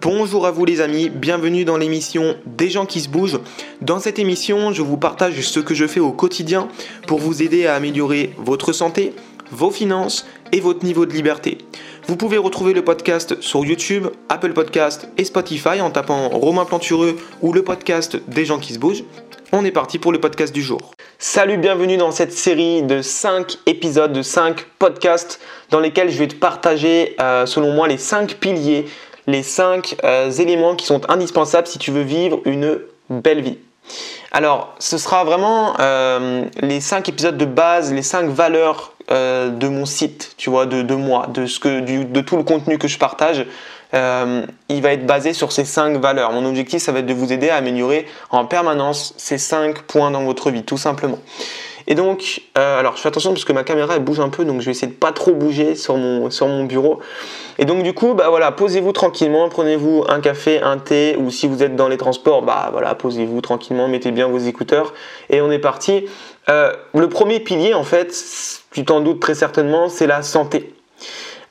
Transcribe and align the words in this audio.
Bonjour 0.00 0.46
à 0.46 0.52
vous 0.52 0.64
les 0.64 0.80
amis, 0.80 1.08
bienvenue 1.08 1.64
dans 1.64 1.76
l'émission 1.76 2.36
Des 2.46 2.70
gens 2.70 2.86
qui 2.86 3.00
se 3.00 3.08
bougent. 3.08 3.40
Dans 3.80 3.98
cette 3.98 4.20
émission, 4.20 4.72
je 4.72 4.80
vous 4.80 4.96
partage 4.96 5.40
ce 5.40 5.58
que 5.58 5.74
je 5.74 5.88
fais 5.88 5.98
au 5.98 6.12
quotidien 6.12 6.68
pour 7.08 7.18
vous 7.18 7.42
aider 7.42 7.66
à 7.66 7.74
améliorer 7.74 8.32
votre 8.38 8.72
santé, 8.72 9.12
vos 9.50 9.72
finances 9.72 10.24
et 10.52 10.60
votre 10.60 10.84
niveau 10.84 11.04
de 11.04 11.12
liberté. 11.12 11.58
Vous 12.06 12.16
pouvez 12.16 12.38
retrouver 12.38 12.74
le 12.74 12.84
podcast 12.84 13.40
sur 13.40 13.64
YouTube, 13.64 14.06
Apple 14.28 14.52
Podcast 14.52 15.08
et 15.18 15.24
Spotify 15.24 15.80
en 15.80 15.90
tapant 15.90 16.28
Romain 16.28 16.64
Plantureux 16.64 17.16
ou 17.42 17.52
le 17.52 17.64
podcast 17.64 18.18
Des 18.28 18.44
gens 18.44 18.60
qui 18.60 18.74
se 18.74 18.78
bougent. 18.78 19.04
On 19.50 19.64
est 19.64 19.72
parti 19.72 19.98
pour 19.98 20.12
le 20.12 20.20
podcast 20.20 20.54
du 20.54 20.62
jour. 20.62 20.92
Salut, 21.18 21.56
bienvenue 21.56 21.96
dans 21.96 22.12
cette 22.12 22.32
série 22.32 22.82
de 22.82 23.02
5 23.02 23.58
épisodes, 23.66 24.12
de 24.12 24.22
5 24.22 24.64
podcasts 24.78 25.40
dans 25.70 25.80
lesquels 25.80 26.10
je 26.10 26.18
vais 26.18 26.28
te 26.28 26.36
partager 26.36 27.16
euh, 27.20 27.46
selon 27.46 27.72
moi 27.72 27.88
les 27.88 27.98
5 27.98 28.34
piliers 28.34 28.84
les 29.28 29.42
5 29.42 29.96
euh, 30.02 30.32
éléments 30.32 30.74
qui 30.74 30.86
sont 30.86 31.08
indispensables 31.08 31.68
si 31.68 31.78
tu 31.78 31.92
veux 31.92 32.02
vivre 32.02 32.40
une 32.46 32.80
belle 33.10 33.42
vie. 33.42 33.58
Alors, 34.32 34.74
ce 34.78 34.98
sera 34.98 35.22
vraiment 35.22 35.74
euh, 35.80 36.46
les 36.60 36.80
5 36.80 37.08
épisodes 37.08 37.36
de 37.36 37.44
base, 37.44 37.92
les 37.92 38.02
5 38.02 38.30
valeurs 38.30 38.94
euh, 39.10 39.50
de 39.50 39.68
mon 39.68 39.84
site, 39.86 40.34
tu 40.38 40.50
vois, 40.50 40.66
de, 40.66 40.94
moi, 40.94 41.26
de, 41.28 42.20
tout 42.20 42.36
le 42.36 42.42
contenu 42.42 42.78
que 42.78 42.88
je 42.88 42.98
partage. 42.98 43.46
il 43.92 44.82
va 44.82 44.92
être 44.92 45.06
basé 45.06 45.34
sur 45.34 45.52
ces 45.52 45.64
5 45.66 45.98
valeurs. 45.98 46.32
Mon 46.32 46.46
objectif, 46.46 46.82
ça 46.82 46.92
va 46.92 47.00
être 47.00 47.06
de 47.06 47.14
vous 47.14 47.30
aider 47.30 47.50
à 47.50 47.56
améliorer 47.56 48.06
en 48.30 48.46
permanence 48.46 49.12
ces 49.18 49.38
5 49.38 49.82
points 49.82 50.10
dans 50.10 50.24
votre 50.24 50.50
vie, 50.50 50.62
tout 50.62 50.78
simplement. 50.78 51.18
Et 51.90 51.94
donc, 51.94 52.42
euh, 52.58 52.78
alors 52.78 52.96
je 52.96 53.00
fais 53.00 53.08
attention 53.08 53.32
parce 53.32 53.46
que 53.46 53.52
ma 53.54 53.64
caméra 53.64 53.96
elle 53.96 54.04
bouge 54.04 54.20
un 54.20 54.28
peu, 54.28 54.44
donc 54.44 54.60
je 54.60 54.66
vais 54.66 54.72
essayer 54.72 54.92
de 54.92 54.96
pas 54.96 55.10
trop 55.10 55.32
bouger 55.32 55.74
sur 55.74 55.96
mon, 55.96 56.30
sur 56.30 56.46
mon 56.46 56.64
bureau. 56.64 57.00
Et 57.56 57.64
donc 57.64 57.82
du 57.82 57.94
coup, 57.94 58.12
bah 58.12 58.28
voilà, 58.28 58.52
posez-vous 58.52 58.92
tranquillement, 58.92 59.48
prenez-vous 59.48 60.04
un 60.06 60.20
café, 60.20 60.60
un 60.60 60.76
thé, 60.76 61.16
ou 61.18 61.30
si 61.30 61.48
vous 61.48 61.62
êtes 61.62 61.76
dans 61.76 61.88
les 61.88 61.96
transports, 61.96 62.42
bah 62.42 62.68
voilà, 62.72 62.94
posez-vous 62.94 63.40
tranquillement, 63.40 63.88
mettez 63.88 64.10
bien 64.10 64.28
vos 64.28 64.36
écouteurs, 64.36 64.92
et 65.30 65.40
on 65.40 65.50
est 65.50 65.58
parti. 65.58 66.04
Euh, 66.50 66.74
le 66.94 67.08
premier 67.08 67.40
pilier, 67.40 67.72
en 67.72 67.84
fait, 67.84 68.14
tu 68.70 68.84
t'en 68.84 69.00
doutes 69.00 69.20
très 69.20 69.34
certainement, 69.34 69.88
c'est 69.88 70.06
la 70.06 70.20
santé. 70.20 70.74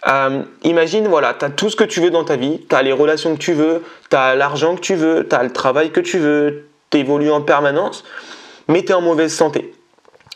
Euh, 0.07 0.43
imagine, 0.63 1.07
voilà, 1.07 1.33
tu 1.33 1.45
as 1.45 1.49
tout 1.49 1.71
ce 1.71 1.75
que 1.75 1.83
tu 1.83 1.99
veux 1.99 2.11
dans 2.11 2.23
ta 2.23 2.35
vie, 2.35 2.61
tu 2.69 2.75
as 2.75 2.83
les 2.83 2.93
relations 2.93 3.33
que 3.33 3.41
tu 3.41 3.53
veux, 3.53 3.83
tu 4.11 4.15
as 4.15 4.35
l'argent 4.35 4.75
que 4.75 4.81
tu 4.81 4.93
veux, 4.93 5.27
tu 5.27 5.35
as 5.35 5.41
le 5.41 5.51
travail 5.51 5.89
que 5.89 5.99
tu 5.99 6.19
veux, 6.19 6.67
tu 6.91 6.99
évolues 6.99 7.31
en 7.31 7.41
permanence, 7.41 8.03
mais 8.67 8.83
tu 8.83 8.91
es 8.91 8.93
en 8.93 9.01
mauvaise 9.01 9.33
santé 9.33 9.73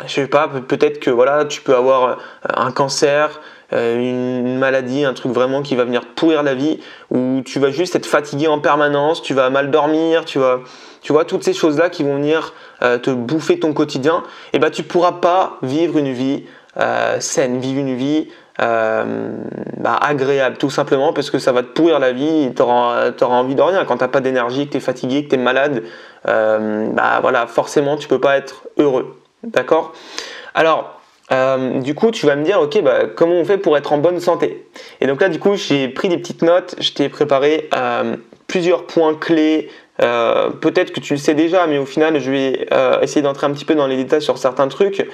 je 0.07 0.13
sais 0.13 0.27
pas, 0.27 0.47
peut-être 0.47 0.99
que 0.99 1.09
voilà, 1.09 1.45
tu 1.45 1.61
peux 1.61 1.75
avoir 1.75 2.03
euh, 2.03 2.15
un 2.55 2.71
cancer, 2.71 3.41
euh, 3.73 3.97
une 3.97 4.57
maladie, 4.57 5.05
un 5.05 5.13
truc 5.13 5.31
vraiment 5.31 5.61
qui 5.61 5.75
va 5.75 5.85
venir 5.85 6.01
pourrir 6.15 6.43
la 6.43 6.53
vie, 6.53 6.79
ou 7.09 7.41
tu 7.45 7.59
vas 7.59 7.71
juste 7.71 7.95
être 7.95 8.05
fatigué 8.05 8.47
en 8.47 8.59
permanence, 8.59 9.21
tu 9.21 9.33
vas 9.33 9.49
mal 9.49 9.71
dormir, 9.71 10.25
tu 10.25 10.39
vas, 10.39 10.59
tu 11.01 11.13
vois, 11.13 11.25
toutes 11.25 11.43
ces 11.43 11.53
choses-là 11.53 11.89
qui 11.89 12.03
vont 12.03 12.15
venir 12.15 12.53
euh, 12.83 12.97
te 12.97 13.09
bouffer 13.09 13.59
ton 13.59 13.73
quotidien, 13.73 14.23
et 14.53 14.59
ben 14.59 14.69
tu 14.69 14.83
pourras 14.83 15.13
pas 15.13 15.57
vivre 15.61 15.97
une 15.97 16.13
vie 16.13 16.43
saine, 17.19 17.59
vivre 17.59 17.81
une 17.81 17.97
vie 17.97 18.29
bah, 18.57 19.97
agréable, 19.99 20.55
tout 20.57 20.69
simplement 20.69 21.11
parce 21.11 21.29
que 21.29 21.37
ça 21.37 21.51
va 21.51 21.63
te 21.63 21.67
pourrir 21.67 21.99
la 21.99 22.13
vie, 22.13 22.53
tu 22.55 22.61
auras, 22.61 23.11
envie 23.21 23.55
de 23.55 23.61
rien. 23.61 23.83
Quand 23.83 23.97
tu 23.97 24.03
n'as 24.03 24.07
pas 24.07 24.21
d'énergie, 24.21 24.67
que 24.67 24.71
tu 24.71 24.77
es 24.77 24.79
fatigué, 24.79 25.25
que 25.25 25.31
tu 25.31 25.35
es 25.35 25.37
malade, 25.37 25.83
bah 26.23 27.19
voilà, 27.21 27.45
forcément 27.47 27.97
tu 27.97 28.07
peux 28.07 28.21
pas 28.21 28.37
être 28.37 28.63
heureux. 28.77 29.20
D'accord 29.43 29.93
Alors, 30.53 31.01
euh, 31.31 31.79
du 31.79 31.95
coup, 31.95 32.11
tu 32.11 32.25
vas 32.25 32.35
me 32.35 32.43
dire, 32.43 32.59
ok, 32.61 32.81
bah, 32.81 33.05
comment 33.15 33.35
on 33.35 33.45
fait 33.45 33.57
pour 33.57 33.77
être 33.77 33.93
en 33.93 33.97
bonne 33.97 34.19
santé? 34.19 34.67
Et 34.99 35.07
donc 35.07 35.21
là, 35.21 35.29
du 35.29 35.39
coup, 35.39 35.55
j'ai 35.55 35.87
pris 35.87 36.09
des 36.09 36.17
petites 36.17 36.41
notes, 36.41 36.75
je 36.79 36.91
t'ai 36.91 37.09
préparé 37.09 37.69
euh, 37.75 38.17
plusieurs 38.47 38.85
points 38.85 39.15
clés. 39.15 39.69
Euh, 40.01 40.49
peut-être 40.49 40.91
que 40.91 40.99
tu 40.99 41.13
le 41.13 41.19
sais 41.19 41.33
déjà, 41.33 41.67
mais 41.67 41.77
au 41.77 41.85
final, 41.85 42.19
je 42.19 42.31
vais 42.31 42.67
essayer 43.01 43.21
d'entrer 43.21 43.47
un 43.47 43.51
petit 43.51 43.65
peu 43.65 43.75
dans 43.75 43.87
les 43.87 43.97
détails 43.97 44.21
sur 44.21 44.37
certains 44.37 44.67
trucs 44.67 45.07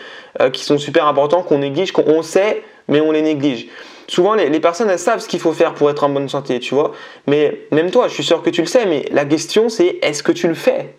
qui 0.53 0.63
sont 0.63 0.77
super 0.77 1.07
importants, 1.07 1.41
qu'on 1.41 1.59
néglige, 1.59 1.91
qu'on 1.91 2.21
sait, 2.21 2.63
mais 2.87 3.01
on 3.01 3.11
les 3.11 3.21
néglige. 3.21 3.67
Souvent, 4.07 4.35
les, 4.35 4.47
les 4.47 4.59
personnes, 4.61 4.89
elles 4.89 4.99
savent 4.99 5.19
ce 5.19 5.27
qu'il 5.27 5.41
faut 5.41 5.51
faire 5.51 5.73
pour 5.73 5.89
être 5.89 6.05
en 6.05 6.09
bonne 6.09 6.29
santé, 6.29 6.61
tu 6.61 6.73
vois. 6.73 6.93
Mais 7.27 7.67
même 7.71 7.91
toi, 7.91 8.07
je 8.07 8.13
suis 8.13 8.23
sûr 8.23 8.41
que 8.41 8.49
tu 8.49 8.61
le 8.61 8.67
sais, 8.67 8.85
mais 8.85 9.05
la 9.11 9.25
question, 9.25 9.67
c'est 9.67 9.99
est-ce 10.01 10.23
que 10.23 10.31
tu 10.31 10.47
le 10.47 10.53
fais, 10.53 10.95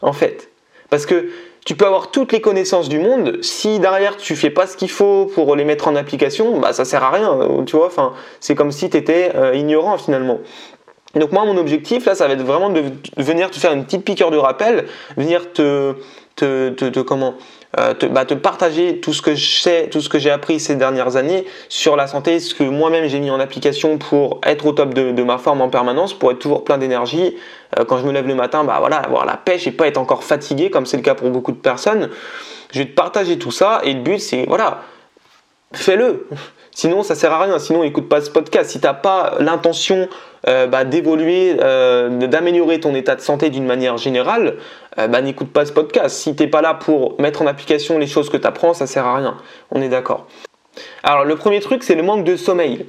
en 0.00 0.12
fait? 0.12 0.48
Parce 0.88 1.04
que 1.04 1.30
tu 1.64 1.76
peux 1.76 1.86
avoir 1.86 2.10
toutes 2.10 2.32
les 2.32 2.40
connaissances 2.40 2.88
du 2.88 2.98
monde, 2.98 3.38
si 3.42 3.78
derrière 3.78 4.16
tu 4.16 4.34
fais 4.34 4.50
pas 4.50 4.66
ce 4.66 4.76
qu'il 4.76 4.90
faut 4.90 5.26
pour 5.26 5.54
les 5.54 5.64
mettre 5.64 5.88
en 5.88 5.94
application, 5.94 6.58
bah 6.58 6.72
ça 6.72 6.84
sert 6.84 7.04
à 7.04 7.10
rien, 7.10 7.38
tu 7.66 7.76
vois, 7.76 7.86
enfin, 7.86 8.12
c'est 8.40 8.54
comme 8.54 8.72
si 8.72 8.90
tu 8.90 8.96
étais 8.96 9.32
euh, 9.34 9.54
ignorant 9.54 9.96
finalement. 9.98 10.40
Donc 11.14 11.30
moi 11.30 11.44
mon 11.44 11.56
objectif 11.58 12.06
là 12.06 12.14
ça 12.14 12.26
va 12.26 12.32
être 12.32 12.42
vraiment 12.42 12.70
de 12.70 12.82
venir 13.18 13.50
te 13.50 13.58
faire 13.58 13.72
une 13.72 13.84
petite 13.84 14.04
piqûre 14.04 14.30
de 14.30 14.38
rappel, 14.38 14.86
venir 15.16 15.52
te, 15.52 15.94
te, 16.36 16.70
te 16.70 17.00
comment 17.00 17.34
euh, 17.78 17.94
bah, 18.10 18.26
te, 18.26 18.34
partager 18.34 19.00
tout 19.00 19.14
ce 19.14 19.22
que 19.22 19.34
je 19.34 19.60
sais, 19.60 19.88
tout 19.90 20.00
ce 20.00 20.08
que 20.08 20.18
j'ai 20.18 20.30
appris 20.30 20.60
ces 20.60 20.76
dernières 20.76 21.16
années 21.16 21.46
sur 21.70 21.96
la 21.96 22.06
santé, 22.06 22.38
ce 22.38 22.54
que 22.54 22.64
moi-même 22.64 23.08
j'ai 23.08 23.18
mis 23.18 23.30
en 23.30 23.40
application 23.40 23.96
pour 23.96 24.40
être 24.44 24.66
au 24.66 24.72
top 24.72 24.92
de, 24.92 25.22
ma 25.22 25.38
forme 25.38 25.62
en 25.62 25.70
permanence, 25.70 26.12
pour 26.12 26.30
être 26.32 26.38
toujours 26.38 26.64
plein 26.64 26.76
d'énergie. 26.76 27.34
Euh, 27.78 27.84
quand 27.84 27.96
je 27.96 28.04
me 28.04 28.12
lève 28.12 28.26
le 28.26 28.34
matin, 28.34 28.64
bah 28.64 28.76
voilà, 28.78 28.96
avoir 28.96 29.24
la 29.24 29.38
pêche 29.38 29.66
et 29.66 29.72
pas 29.72 29.86
être 29.86 29.98
encore 29.98 30.22
fatigué 30.22 30.68
comme 30.68 30.84
c'est 30.84 30.98
le 30.98 31.02
cas 31.02 31.14
pour 31.14 31.30
beaucoup 31.30 31.52
de 31.52 31.56
personnes. 31.56 32.10
Je 32.72 32.80
vais 32.80 32.86
te 32.86 32.94
partager 32.94 33.38
tout 33.38 33.52
ça 33.52 33.80
et 33.84 33.94
le 33.94 34.00
but 34.00 34.18
c'est 34.18 34.44
voilà, 34.46 34.82
fais-le. 35.72 36.26
Sinon, 36.74 37.02
ça 37.02 37.14
sert 37.14 37.32
à 37.32 37.42
rien. 37.42 37.58
Sinon, 37.58 37.82
écoute 37.82 38.08
pas 38.08 38.20
ce 38.20 38.30
podcast. 38.30 38.70
Si 38.70 38.80
tu 38.80 38.86
n'as 38.86 38.94
pas 38.94 39.34
l'intention 39.38 40.08
euh, 40.48 40.66
bah, 40.66 40.84
d'évoluer, 40.84 41.56
euh, 41.60 42.26
d'améliorer 42.26 42.80
ton 42.80 42.94
état 42.94 43.14
de 43.14 43.20
santé 43.20 43.50
d'une 43.50 43.66
manière 43.66 43.98
générale, 43.98 44.56
euh, 44.98 45.06
bah, 45.06 45.20
n'écoute 45.20 45.52
pas 45.52 45.66
ce 45.66 45.72
podcast. 45.72 46.16
Si 46.16 46.34
tu 46.34 46.42
n'es 46.42 46.48
pas 46.48 46.62
là 46.62 46.74
pour 46.74 47.20
mettre 47.20 47.42
en 47.42 47.46
application 47.46 47.98
les 47.98 48.06
choses 48.06 48.30
que 48.30 48.38
tu 48.38 48.46
apprends, 48.46 48.72
ça 48.72 48.86
sert 48.86 49.06
à 49.06 49.16
rien. 49.16 49.36
On 49.70 49.82
est 49.82 49.90
d'accord. 49.90 50.26
Alors, 51.02 51.24
le 51.24 51.36
premier 51.36 51.60
truc, 51.60 51.82
c'est 51.82 51.94
le 51.94 52.02
manque 52.02 52.24
de 52.24 52.36
sommeil. 52.36 52.86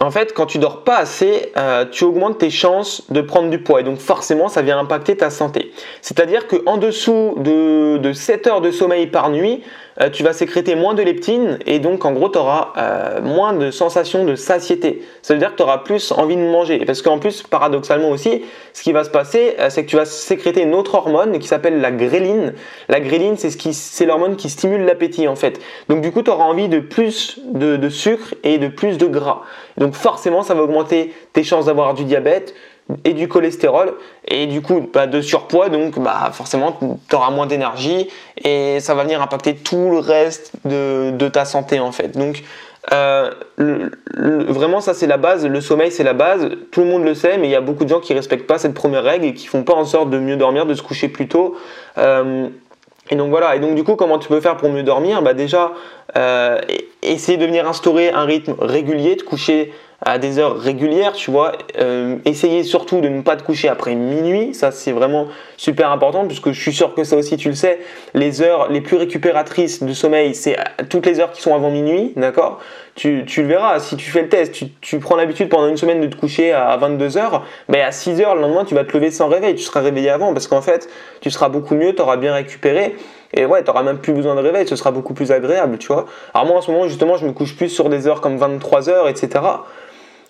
En 0.00 0.10
fait, 0.10 0.32
quand 0.32 0.46
tu 0.46 0.58
dors 0.58 0.82
pas 0.82 0.96
assez, 0.96 1.52
tu 1.92 2.02
augmentes 2.02 2.38
tes 2.38 2.50
chances 2.50 3.08
de 3.12 3.20
prendre 3.20 3.48
du 3.48 3.62
poids 3.62 3.80
et 3.80 3.84
donc 3.84 3.98
forcément 3.98 4.48
ça 4.48 4.60
vient 4.60 4.76
impacter 4.76 5.16
ta 5.16 5.30
santé. 5.30 5.72
C'est-à-dire 6.02 6.48
qu'en 6.48 6.78
dessous 6.78 7.36
de, 7.36 7.98
de 7.98 8.12
7 8.12 8.48
heures 8.48 8.60
de 8.60 8.72
sommeil 8.72 9.06
par 9.06 9.30
nuit, 9.30 9.62
euh, 10.00 10.10
tu 10.10 10.22
vas 10.24 10.32
sécréter 10.32 10.74
moins 10.74 10.94
de 10.94 11.02
leptine 11.02 11.58
et 11.66 11.78
donc 11.78 12.04
en 12.04 12.12
gros 12.12 12.28
tu 12.28 12.38
auras 12.38 12.72
euh, 12.76 13.20
moins 13.22 13.52
de 13.52 13.70
sensation 13.70 14.24
de 14.24 14.34
satiété. 14.34 15.02
Ça 15.22 15.34
veut 15.34 15.40
dire 15.40 15.52
que 15.52 15.56
tu 15.56 15.62
auras 15.62 15.78
plus 15.78 16.12
envie 16.12 16.36
de 16.36 16.42
manger. 16.42 16.84
Parce 16.84 17.00
qu'en 17.00 17.18
plus, 17.18 17.42
paradoxalement 17.42 18.10
aussi, 18.10 18.44
ce 18.72 18.82
qui 18.82 18.92
va 18.92 19.04
se 19.04 19.10
passer, 19.10 19.54
euh, 19.60 19.70
c'est 19.70 19.84
que 19.84 19.90
tu 19.90 19.96
vas 19.96 20.04
sécréter 20.04 20.62
une 20.62 20.74
autre 20.74 20.94
hormone 20.96 21.38
qui 21.38 21.46
s'appelle 21.46 21.80
la 21.80 21.92
gréline. 21.92 22.54
La 22.88 23.00
gréline, 23.00 23.36
c'est 23.36 23.50
ce 23.50 24.04
l'hormone 24.04 24.36
qui 24.36 24.50
stimule 24.50 24.84
l'appétit 24.84 25.28
en 25.28 25.36
fait. 25.36 25.60
Donc 25.88 26.00
du 26.00 26.10
coup, 26.10 26.22
tu 26.22 26.30
auras 26.30 26.44
envie 26.44 26.68
de 26.68 26.80
plus 26.80 27.38
de, 27.44 27.76
de 27.76 27.88
sucre 27.88 28.34
et 28.42 28.58
de 28.58 28.68
plus 28.68 28.98
de 28.98 29.06
gras. 29.06 29.42
Donc 29.76 29.94
forcément, 29.94 30.42
ça 30.42 30.54
va 30.54 30.62
augmenter 30.62 31.12
tes 31.32 31.44
chances 31.44 31.66
d'avoir 31.66 31.94
du 31.94 32.04
diabète, 32.04 32.54
et 33.04 33.14
du 33.14 33.28
cholestérol 33.28 33.94
et 34.28 34.46
du 34.46 34.60
coup 34.60 34.88
bah, 34.92 35.06
de 35.06 35.20
surpoids 35.20 35.68
donc 35.68 35.98
bah, 35.98 36.30
forcément 36.32 36.78
tu 37.08 37.16
auras 37.16 37.30
moins 37.30 37.46
d'énergie 37.46 38.08
et 38.42 38.78
ça 38.80 38.94
va 38.94 39.04
venir 39.04 39.22
impacter 39.22 39.54
tout 39.54 39.90
le 39.90 39.98
reste 39.98 40.52
de, 40.64 41.28
ta 41.28 41.44
santé 41.44 41.80
en 41.80 41.92
fait. 41.92 42.16
Donc 42.16 42.42
euh, 42.92 43.30
vraiment 44.18 44.82
ça 44.82 44.92
c'est 44.92 45.06
la 45.06 45.16
base 45.16 45.46
le 45.46 45.60
sommeil 45.62 45.90
c'est 45.90 46.04
la 46.04 46.12
base 46.12 46.50
tout 46.70 46.80
le 46.80 46.86
monde 46.86 47.04
le 47.04 47.14
sait 47.14 47.38
mais 47.38 47.48
il 47.48 47.50
y 47.50 47.56
a 47.56 47.62
beaucoup 47.62 47.84
de 47.84 47.88
gens 47.88 48.00
qui 48.00 48.12
respectent 48.12 48.46
pas 48.46 48.58
cette 48.58 48.74
première 48.74 49.02
règle 49.02 49.24
et 49.24 49.34
qui 49.34 49.46
font 49.46 49.62
pas 49.62 49.72
en 49.72 49.86
sorte 49.86 50.10
de 50.10 50.18
mieux 50.18 50.36
dormir 50.36 50.66
de 50.66 50.74
se 50.74 50.82
coucher 50.82 51.08
plus 51.08 51.26
tôt 51.26 51.56
euh, 51.96 52.48
et 53.10 53.16
donc 53.16 53.30
voilà, 53.30 53.54
et 53.54 53.60
donc 53.60 53.74
du 53.74 53.84
coup, 53.84 53.96
comment 53.96 54.18
tu 54.18 54.28
peux 54.28 54.40
faire 54.40 54.56
pour 54.56 54.70
mieux 54.70 54.82
dormir? 54.82 55.20
Bah 55.20 55.34
déjà, 55.34 55.72
euh, 56.16 56.58
essayer 57.02 57.36
de 57.36 57.44
venir 57.44 57.68
instaurer 57.68 58.10
un 58.10 58.24
rythme 58.24 58.54
régulier, 58.58 59.16
de 59.16 59.22
coucher 59.22 59.72
à 60.04 60.18
des 60.18 60.38
heures 60.38 60.58
régulières, 60.58 61.12
tu 61.12 61.30
vois. 61.30 61.52
Euh, 61.78 62.16
essayez 62.24 62.62
surtout 62.62 63.00
de 63.00 63.08
ne 63.08 63.22
pas 63.22 63.36
te 63.36 63.42
coucher 63.42 63.68
après 63.68 63.94
minuit, 63.94 64.54
ça 64.54 64.70
c'est 64.70 64.92
vraiment 64.92 65.28
super 65.56 65.90
important 65.90 66.26
puisque 66.26 66.52
je 66.52 66.60
suis 66.60 66.72
sûr 66.72 66.94
que 66.94 67.04
ça 67.04 67.16
aussi 67.16 67.36
tu 67.36 67.48
le 67.48 67.54
sais. 67.54 67.80
Les 68.12 68.42
heures 68.42 68.70
les 68.70 68.80
plus 68.80 68.96
récupératrices 68.96 69.82
de 69.82 69.92
sommeil, 69.92 70.34
c'est 70.34 70.56
toutes 70.90 71.06
les 71.06 71.20
heures 71.20 71.32
qui 71.32 71.40
sont 71.40 71.54
avant 71.54 71.70
minuit, 71.70 72.12
d'accord? 72.16 72.60
Tu, 72.96 73.24
tu, 73.26 73.42
le 73.42 73.48
verras, 73.48 73.80
si 73.80 73.96
tu 73.96 74.08
fais 74.08 74.22
le 74.22 74.28
test, 74.28 74.52
tu, 74.52 74.66
tu 74.80 75.00
prends 75.00 75.16
l'habitude 75.16 75.48
pendant 75.48 75.66
une 75.66 75.76
semaine 75.76 76.00
de 76.00 76.06
te 76.06 76.14
coucher 76.14 76.52
à 76.52 76.76
22 76.76 77.16
heures, 77.16 77.44
ben 77.68 77.80
à 77.80 77.90
6 77.90 78.20
heures 78.20 78.36
le 78.36 78.42
lendemain 78.42 78.64
tu 78.64 78.74
vas 78.74 78.84
te 78.84 78.92
lever 78.92 79.10
sans 79.10 79.28
réveil, 79.28 79.54
tu 79.56 79.64
seras 79.64 79.80
réveillé 79.80 80.10
avant 80.10 80.32
parce 80.32 80.46
qu'en 80.46 80.62
fait 80.62 80.88
tu 81.20 81.30
seras 81.30 81.48
beaucoup 81.48 81.74
mieux, 81.74 81.94
tu 81.94 82.02
auras 82.02 82.18
bien 82.18 82.34
récupéré 82.34 82.94
et 83.32 83.46
ouais, 83.46 83.62
tu 83.62 83.66
n'auras 83.66 83.82
même 83.82 83.98
plus 83.98 84.12
besoin 84.12 84.34
de 84.36 84.40
réveil, 84.40 84.68
ce 84.68 84.76
sera 84.76 84.92
beaucoup 84.92 85.14
plus 85.14 85.32
agréable, 85.32 85.78
tu 85.78 85.88
vois. 85.88 86.06
Alors 86.34 86.46
moi 86.46 86.58
en 86.58 86.60
ce 86.60 86.70
moment 86.70 86.86
justement 86.86 87.16
je 87.16 87.26
me 87.26 87.32
couche 87.32 87.56
plus 87.56 87.68
sur 87.68 87.88
des 87.88 88.06
heures 88.06 88.20
comme 88.20 88.36
23 88.36 88.88
heures, 88.88 89.08
etc. 89.08 89.40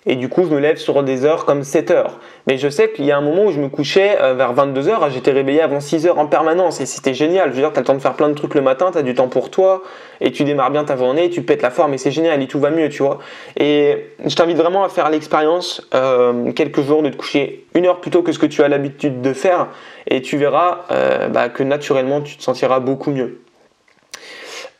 Et 0.07 0.15
du 0.15 0.29
coup, 0.29 0.43
je 0.43 0.49
me 0.49 0.59
lève 0.59 0.77
sur 0.77 1.01
des 1.01 1.25
heures 1.25 1.45
comme 1.45 1.63
7 1.63 1.89
heures. 1.89 2.19
Mais 2.47 2.57
je 2.57 2.69
sais 2.69 2.91
qu'il 2.91 3.05
y 3.05 3.11
a 3.11 3.17
un 3.17 3.21
moment 3.21 3.45
où 3.45 3.51
je 3.51 3.59
me 3.59 3.69
couchais 3.69 4.17
euh, 4.21 4.35
vers 4.35 4.53
22 4.53 4.87
heures, 4.87 5.09
j'étais 5.09 5.31
réveillé 5.31 5.61
avant 5.61 5.79
6 5.79 6.05
heures 6.05 6.19
en 6.19 6.27
permanence 6.27 6.79
et 6.79 6.85
c'était 6.85 7.15
génial. 7.15 7.49
Je 7.49 7.55
veux 7.55 7.61
dire, 7.61 7.73
tu 7.73 7.79
as 7.79 7.81
le 7.81 7.87
temps 7.87 7.95
de 7.95 7.99
faire 7.99 8.13
plein 8.13 8.29
de 8.29 8.35
trucs 8.35 8.53
le 8.53 8.61
matin, 8.61 8.91
tu 8.91 8.99
as 8.99 9.01
du 9.01 9.15
temps 9.15 9.27
pour 9.27 9.49
toi 9.49 9.81
et 10.21 10.31
tu 10.31 10.43
démarres 10.43 10.69
bien 10.69 10.83
ta 10.83 10.95
journée, 10.95 11.29
tu 11.31 11.41
pètes 11.41 11.63
la 11.63 11.71
forme 11.71 11.95
et 11.95 11.97
c'est 11.97 12.11
génial 12.11 12.41
et 12.41 12.47
tout 12.47 12.59
va 12.59 12.69
mieux, 12.69 12.89
tu 12.89 13.01
vois. 13.01 13.17
Et 13.57 14.11
je 14.23 14.35
t'invite 14.35 14.57
vraiment 14.57 14.83
à 14.83 14.89
faire 14.89 15.09
l'expérience 15.09 15.87
euh, 15.95 16.51
quelques 16.51 16.81
jours 16.81 17.01
de 17.01 17.09
te 17.09 17.15
coucher 17.15 17.65
une 17.73 17.87
heure 17.87 17.99
plus 17.99 18.11
tôt 18.11 18.21
que 18.21 18.31
ce 18.31 18.39
que 18.39 18.45
tu 18.45 18.61
as 18.61 18.67
l'habitude 18.67 19.21
de 19.21 19.33
faire 19.33 19.67
et 20.07 20.21
tu 20.21 20.37
verras 20.37 20.85
euh, 20.91 21.29
bah, 21.29 21.49
que 21.49 21.63
naturellement 21.63 22.21
tu 22.21 22.37
te 22.37 22.43
sentiras 22.43 22.79
beaucoup 22.79 23.11
mieux. 23.11 23.39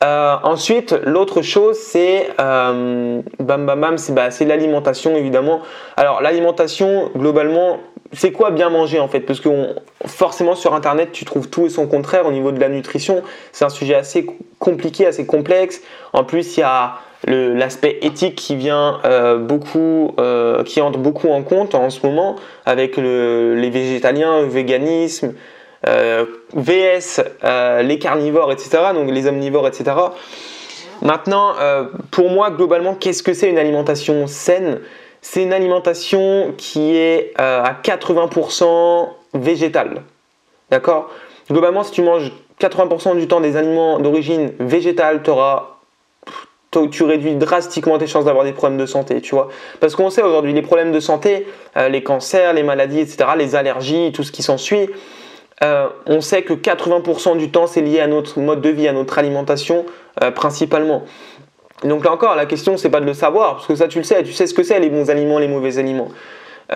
Euh, 0.04 0.36
ensuite, 0.42 0.94
l'autre 1.04 1.42
chose, 1.42 1.78
c'est 1.78 2.28
euh, 2.38 3.22
bam 3.38 3.66
bam 3.66 3.80
bam, 3.80 3.98
c'est 3.98 4.12
bah, 4.12 4.28
l'alimentation 4.40 5.16
évidemment. 5.16 5.62
Alors 5.96 6.20
l'alimentation, 6.20 7.10
globalement, 7.16 7.78
c'est 8.12 8.30
quoi 8.30 8.50
bien 8.50 8.68
manger 8.68 9.00
en 9.00 9.08
fait? 9.08 9.20
Parce 9.20 9.40
que 9.40 9.48
forcément 10.04 10.54
sur 10.54 10.74
Internet, 10.74 11.12
tu 11.12 11.24
trouves 11.24 11.48
tout 11.48 11.66
et 11.66 11.70
son 11.70 11.86
contraire 11.86 12.26
au 12.26 12.32
niveau 12.32 12.52
de 12.52 12.60
la 12.60 12.68
nutrition. 12.68 13.22
C'est 13.52 13.64
un 13.64 13.70
sujet 13.70 13.94
assez 13.94 14.26
compliqué, 14.58 15.06
assez 15.06 15.24
complexe. 15.24 15.80
En 16.12 16.24
plus, 16.24 16.56
il 16.56 16.60
y 16.60 16.62
a 16.62 16.96
l'aspect 17.26 17.98
éthique 18.02 18.36
qui 18.36 18.54
vient 18.54 19.00
euh, 19.06 19.38
beaucoup, 19.38 20.14
qui 20.66 20.80
entre 20.82 20.98
beaucoup 20.98 21.30
en 21.30 21.42
compte 21.42 21.74
en 21.74 21.88
ce 21.88 22.06
moment 22.06 22.36
avec 22.66 22.98
le, 22.98 23.54
les 23.54 23.70
végétaliens, 23.70 24.42
le 24.42 24.46
véganisme, 24.46 25.32
VS, 26.54 27.22
euh, 27.44 27.82
les 27.82 27.98
carnivores, 27.98 28.52
etc., 28.52 28.70
donc 28.94 29.10
les 29.10 29.26
omnivores, 29.26 29.68
etc. 29.68 29.96
Maintenant, 31.02 31.54
euh, 31.60 31.84
pour 32.10 32.30
moi, 32.30 32.50
globalement, 32.50 32.94
qu'est-ce 32.94 33.22
que 33.22 33.34
c'est 33.34 33.48
une 33.48 33.58
alimentation 33.58 34.26
saine? 34.26 34.80
C'est 35.20 35.42
une 35.42 35.52
alimentation 35.52 36.54
qui 36.56 36.96
est 36.96 37.32
à 37.36 37.76
80% 37.82 39.08
végétale. 39.34 40.02
D'accord? 40.70 41.10
Globalement, 41.50 41.82
si 41.82 41.90
tu 41.90 42.02
manges 42.02 42.32
80% 42.60 43.16
du 43.16 43.26
temps 43.28 43.40
des 43.40 43.56
aliments 43.56 43.98
d'origine 43.98 44.52
végétale, 44.60 45.22
tu 46.90 47.02
réduis 47.02 47.34
drastiquement 47.34 47.98
tes 47.98 48.06
chances 48.06 48.24
d'avoir 48.24 48.44
des 48.44 48.52
problèmes 48.52 48.78
de 48.78 48.86
santé, 48.86 49.20
tu 49.20 49.34
vois? 49.34 49.48
Parce 49.80 49.96
qu'on 49.96 50.10
sait 50.10 50.22
aujourd'hui, 50.22 50.52
les 50.52 50.62
problèmes 50.62 50.92
de 50.92 51.00
santé, 51.00 51.46
les 51.88 52.02
cancers, 52.02 52.52
les 52.52 52.62
maladies, 52.62 53.00
etc., 53.00 53.30
les 53.36 53.56
allergies, 53.56 54.12
tout 54.12 54.22
ce 54.22 54.30
qui 54.30 54.42
s'ensuit, 54.42 54.88
euh, 55.64 55.88
on 56.06 56.20
sait 56.20 56.42
que 56.42 56.52
80% 56.52 57.38
du 57.38 57.50
temps 57.50 57.66
c'est 57.66 57.80
lié 57.80 58.00
à 58.00 58.06
notre 58.06 58.40
mode 58.40 58.60
de 58.60 58.68
vie, 58.68 58.88
à 58.88 58.92
notre 58.92 59.18
alimentation 59.18 59.86
euh, 60.22 60.30
principalement. 60.30 61.04
Donc 61.84 62.04
là 62.04 62.12
encore, 62.12 62.36
la 62.36 62.46
question 62.46 62.76
c'est 62.76 62.90
pas 62.90 63.00
de 63.00 63.06
le 63.06 63.14
savoir, 63.14 63.54
parce 63.56 63.66
que 63.66 63.74
ça 63.74 63.88
tu 63.88 63.98
le 63.98 64.04
sais, 64.04 64.22
tu 64.22 64.32
sais 64.32 64.46
ce 64.46 64.54
que 64.54 64.62
c'est 64.62 64.78
les 64.80 64.90
bons 64.90 65.08
aliments, 65.10 65.38
les 65.38 65.48
mauvais 65.48 65.78
aliments. 65.78 66.08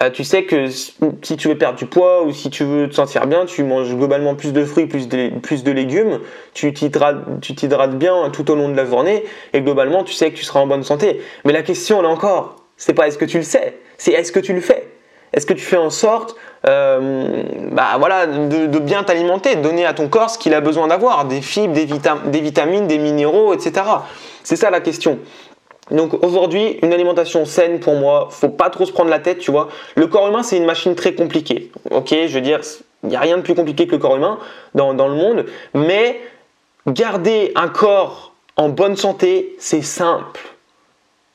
Euh, 0.00 0.08
tu 0.08 0.22
sais 0.22 0.44
que 0.44 0.68
si 0.68 1.36
tu 1.36 1.48
veux 1.48 1.58
perdre 1.58 1.76
du 1.76 1.86
poids 1.86 2.22
ou 2.22 2.32
si 2.32 2.48
tu 2.48 2.62
veux 2.62 2.88
te 2.88 2.94
sentir 2.94 3.26
bien, 3.26 3.44
tu 3.44 3.64
manges 3.64 3.92
globalement 3.94 4.36
plus 4.36 4.52
de 4.52 4.64
fruits, 4.64 4.86
plus 4.86 5.08
de, 5.08 5.30
plus 5.40 5.64
de 5.64 5.72
légumes, 5.72 6.20
tu 6.54 6.72
t'hydrates 6.72 7.98
bien 7.98 8.30
tout 8.30 8.48
au 8.52 8.54
long 8.54 8.68
de 8.68 8.76
la 8.76 8.84
journée 8.86 9.24
et 9.52 9.60
globalement 9.60 10.04
tu 10.04 10.12
sais 10.14 10.30
que 10.30 10.36
tu 10.36 10.44
seras 10.44 10.60
en 10.60 10.68
bonne 10.68 10.84
santé. 10.84 11.20
Mais 11.44 11.52
la 11.52 11.62
question 11.62 12.02
là 12.02 12.08
encore, 12.08 12.56
c'est 12.76 12.94
pas 12.94 13.08
est-ce 13.08 13.18
que 13.18 13.24
tu 13.24 13.38
le 13.38 13.42
sais, 13.42 13.78
c'est 13.98 14.12
est-ce 14.12 14.30
que 14.30 14.40
tu 14.40 14.52
le 14.54 14.60
fais? 14.60 14.86
Est-ce 15.32 15.46
que 15.46 15.54
tu 15.54 15.62
fais 15.62 15.76
en 15.76 15.90
sorte 15.90 16.36
euh, 16.66 17.42
bah 17.72 17.98
de, 17.98 18.78
bien 18.78 19.02
t'alimenter, 19.02 19.56
de 19.56 19.62
donner 19.62 19.86
à 19.86 19.94
ton 19.94 20.08
corps 20.08 20.30
ce 20.30 20.38
qu'il 20.38 20.52
a 20.52 20.60
besoin 20.60 20.88
d'avoir, 20.88 21.24
des 21.24 21.40
fibres, 21.40 21.72
des, 21.72 21.86
des, 21.86 22.40
vitamines, 22.40 22.86
des 22.86 22.98
minéraux, 22.98 23.54
etc. 23.54 23.82
C'est 24.42 24.56
ça 24.56 24.70
la 24.70 24.80
question. 24.80 25.18
Donc 25.90 26.22
aujourd'hui, 26.22 26.78
une 26.82 26.92
alimentation 26.92 27.44
saine 27.44 27.80
pour 27.80 27.94
moi, 27.94 28.28
faut 28.30 28.48
pas 28.48 28.70
trop 28.70 28.84
se 28.84 28.92
prendre 28.92 29.10
la 29.10 29.18
tête, 29.18 29.38
tu 29.38 29.50
vois. 29.50 29.68
Le 29.96 30.06
corps 30.06 30.28
humain, 30.28 30.42
c'est 30.42 30.56
une 30.56 30.66
machine 30.66 30.94
très 30.94 31.14
compliquée. 31.14 31.72
Ok, 31.90 32.10
je 32.10 32.34
veux 32.34 32.40
dire, 32.42 32.60
il 33.02 33.08
n'y 33.08 33.16
a 33.16 33.20
rien 33.20 33.38
de 33.38 33.42
plus 33.42 33.54
compliqué 33.54 33.86
que 33.86 33.92
le 33.92 33.98
corps 33.98 34.16
humain 34.16 34.38
dans, 34.74 34.94
dans 34.94 35.08
le 35.08 35.14
monde, 35.14 35.46
mais 35.74 36.20
garder 36.86 37.52
un 37.54 37.68
corps 37.68 38.34
en 38.56 38.68
bonne 38.68 38.96
santé, 38.96 39.56
c'est 39.58 39.82
simple. 39.82 40.40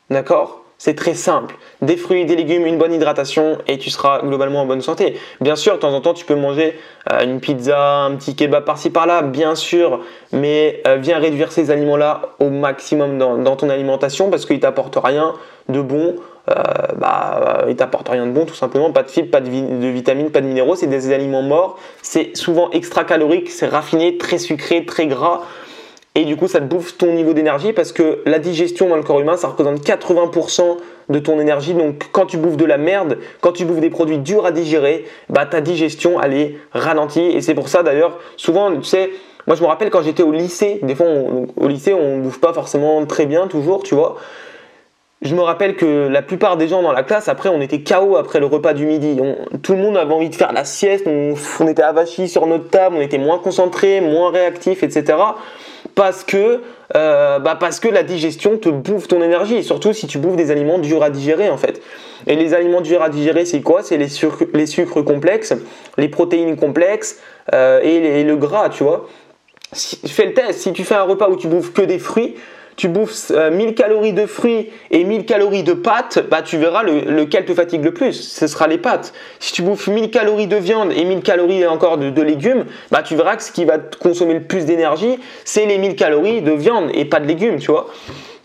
D'accord? 0.10 0.65
C'est 0.86 0.94
très 0.94 1.16
simple. 1.16 1.56
Des 1.82 1.98
fruits, 1.98 2.26
des 2.26 2.36
légumes, 2.36 2.68
une 2.68 2.78
bonne 2.78 2.94
hydratation 2.94 3.58
et 3.68 3.80
tu 3.80 3.90
seras 3.90 4.22
globalement 4.22 4.62
en 4.62 4.66
bonne 4.68 4.82
santé. 4.82 5.18
Bien 5.42 5.56
sûr, 5.56 5.74
de 5.74 5.80
temps 5.80 5.96
en 5.96 6.00
temps, 6.00 6.14
tu 6.14 6.26
peux 6.26 6.36
manger 6.36 6.78
euh, 7.12 7.24
une 7.24 7.40
pizza, 7.40 8.04
un 8.04 8.16
petit 8.16 8.36
kebab 8.36 8.64
par-ci 8.66 8.92
par-là, 8.92 9.24
bien 9.24 9.56
sûr, 9.56 10.02
mais 10.32 10.84
euh, 10.86 10.98
viens 10.98 11.18
réduire 11.18 11.52
ces 11.52 11.72
aliments-là 11.72 12.22
au 12.40 12.52
maximum 12.52 13.18
dans, 13.18 13.56
ton 13.56 13.72
alimentation 13.72 14.30
parce 14.30 14.46
qu'ils 14.46 14.60
t'apportent 14.60 15.00
rien 15.04 15.34
de 15.70 15.82
bon. 15.82 16.18
Euh, 16.52 16.54
bah, 16.98 17.66
ils 17.68 17.76
t'apportent 17.76 18.10
rien 18.10 18.28
de 18.28 18.32
bon 18.32 18.46
tout 18.46 18.54
simplement, 18.54 18.92
pas 18.92 19.02
de 19.02 19.10
fibres, 19.10 19.32
pas 19.32 19.42
de 19.42 19.50
vitamines, 19.50 20.30
pas 20.30 20.42
de 20.42 20.46
minéraux, 20.46 20.76
c'est 20.76 20.86
des 20.86 21.12
aliments 21.12 21.42
morts, 21.42 21.80
c'est 22.04 22.38
souvent 22.38 22.70
extra 22.70 23.04
calorique, 23.04 23.50
c'est 23.50 23.66
raffiné, 23.66 24.20
très 24.20 24.38
sucré, 24.38 24.86
très 24.86 25.08
gras 25.08 25.42
et 26.16 26.24
du 26.24 26.38
coup 26.38 26.48
ça 26.48 26.60
te 26.60 26.66
bouffe 26.66 26.98
ton 26.98 27.14
niveau 27.14 27.34
d'énergie 27.34 27.74
parce 27.74 27.92
que 27.92 28.22
la 28.26 28.40
digestion 28.40 28.88
dans 28.88 28.96
le 28.96 29.04
corps 29.04 29.20
humain 29.20 29.36
ça 29.36 29.50
représente 29.50 29.86
80% 29.86 30.78
de 31.10 31.20
ton 31.20 31.40
énergie. 31.40 31.74
Donc 31.74 32.08
quand 32.12 32.26
tu 32.26 32.38
bouffes 32.38 32.58
de 32.58 32.66
la 32.66 32.78
merde, 32.78 33.20
quand 33.42 33.52
tu 33.52 33.66
bouffes 33.66 33.82
des 33.82 33.90
produits 33.90 34.18
durs 34.18 34.46
à 34.46 34.52
digérer, 34.52 35.06
bah 35.30 35.46
ta 35.46 35.62
digestion 35.62 36.20
elle 36.22 36.34
est 36.34 36.56
ralentie. 36.72 37.20
Et 37.20 37.42
c'est 37.42 37.54
pour 37.54 37.68
ça 37.68 37.84
d'ailleurs 37.84 38.18
souvent 38.38 38.74
tu 38.76 38.84
sais 38.84 39.12
moi 39.46 39.56
je 39.56 39.62
me 39.62 39.68
rappelle 39.68 39.92
quand 39.92 40.02
j'étais 40.02 40.24
au 40.24 40.32
lycée, 40.32 40.80
des 40.82 40.96
fois 40.96 41.06
au 41.58 41.68
lycée 41.68 41.94
on 41.94 42.20
bouffe 42.20 42.40
pas 42.40 42.54
forcément 42.54 43.06
très 43.06 43.26
bien 43.26 43.48
toujours 43.48 43.84
tu 43.84 43.94
vois. 43.94 44.16
Je 45.22 45.34
me 45.34 45.42
rappelle 45.42 45.76
que 45.76 46.08
la 46.08 46.22
plupart 46.22 46.56
des 46.56 46.68
gens 46.68 46.84
dans 46.84 46.92
la 46.92 47.02
classe, 47.02 47.30
après, 47.30 47.50
on 47.50 47.60
était 47.62 47.82
KO 47.82 48.18
après 48.18 48.40
le 48.40 48.46
repas 48.46 48.74
du 48.74 48.86
midi. 48.86 49.18
tout 49.64 49.72
le 49.72 49.80
monde 49.80 49.98
avait 49.98 50.14
envie 50.14 50.30
de 50.30 50.36
faire 50.36 50.52
la 50.52 50.66
sieste, 50.66 51.08
on, 51.08 51.34
on 51.62 51.68
était 51.68 51.82
avachis 51.82 52.28
sur 52.28 52.46
notre 52.46 52.70
table, 52.70 52.98
on 53.00 53.02
était 53.02 53.18
moins 53.18 53.40
concentré, 53.40 54.02
moins 54.02 54.30
réactif, 54.30 54.84
etc 54.84 55.16
parce 55.96 56.24
que, 56.24 56.62
euh, 56.96 57.40
bah 57.40 57.58
parce 57.60 57.80
que 57.80 57.88
la 57.88 58.04
digestion 58.04 58.58
te 58.58 58.70
bouffe 58.70 59.08
ton 59.08 59.24
énergie, 59.24 59.64
surtout 59.64 59.94
si 59.94 60.08
tu 60.08 60.18
bouffes 60.18 60.36
des 60.36 60.52
aliments 60.52 60.78
durs 60.78 61.02
à 61.02 61.10
digérer 61.10 61.50
en 61.50 61.58
fait. 61.58 61.82
Et 62.28 62.36
les 62.36 62.54
aliments 62.54 62.82
durs 62.82 63.02
à 63.02 63.10
digérer, 63.10 63.46
c'est 63.46 63.62
quoi? 63.62 63.82
C'est 63.82 63.98
les, 63.98 64.08
sucres 64.10 65.04
complexes, 65.04 65.54
les 65.98 66.10
protéines 66.10 66.58
complexes 66.58 67.20
euh, 67.54 67.80
et, 67.82 68.24
le 68.24 68.36
gras, 68.36 68.70
tu 68.70 68.84
vois. 68.84 69.08
fais 69.74 70.26
le 70.26 70.34
test, 70.34 70.60
si 70.60 70.74
tu 70.74 70.84
fais 70.84 70.96
un 70.96 71.04
repas 71.04 71.30
où 71.30 71.38
tu 71.38 71.48
bouffes 71.48 71.72
que 71.72 71.82
des 71.82 72.00
fruits, 72.00 72.36
tu 72.76 72.90
bouffes 72.90 73.30
1000 73.30 73.68
euh, 73.70 73.72
calories 73.72 74.14
de 74.14 74.26
fruits 74.26 74.70
et 74.92 75.04
1000 75.04 75.26
calories 75.26 75.64
de 75.64 75.74
pâtes, 75.74 76.20
bah 76.30 76.42
tu 76.42 76.58
verras 76.58 76.84
lequel 76.84 77.46
te 77.46 77.54
fatigue 77.54 77.84
le 77.84 77.94
plus. 77.94 78.14
Ce 78.14 78.48
sera 78.48 78.68
les 78.68 78.78
pâtes. 78.78 79.14
Si 79.40 79.54
tu 79.54 79.62
bouffes 79.62 79.88
1000 79.88 80.12
calories 80.12 80.48
de 80.48 80.58
viande 80.58 80.92
et 80.92 81.06
1000 81.06 81.22
calories 81.22 81.66
encore 81.66 81.98
de, 81.98 82.22
légumes, 82.22 82.66
bah 82.92 83.04
tu 83.04 83.16
verras 83.16 83.36
que 83.38 83.44
ce 83.44 83.52
qui 83.52 83.66
va 83.66 83.78
te 83.78 83.98
consommer 83.98 84.34
le 84.34 84.44
plus 84.44 84.66
d'énergie, 84.66 85.20
c'est 85.46 85.66
les 85.66 85.78
1000 85.78 85.96
calories 85.96 86.42
de 86.42 86.52
viande 86.52 86.90
et 86.94 87.06
pas 87.06 87.20
de 87.20 87.28
légumes, 87.28 87.60
tu 87.60 87.72
vois. 87.72 87.88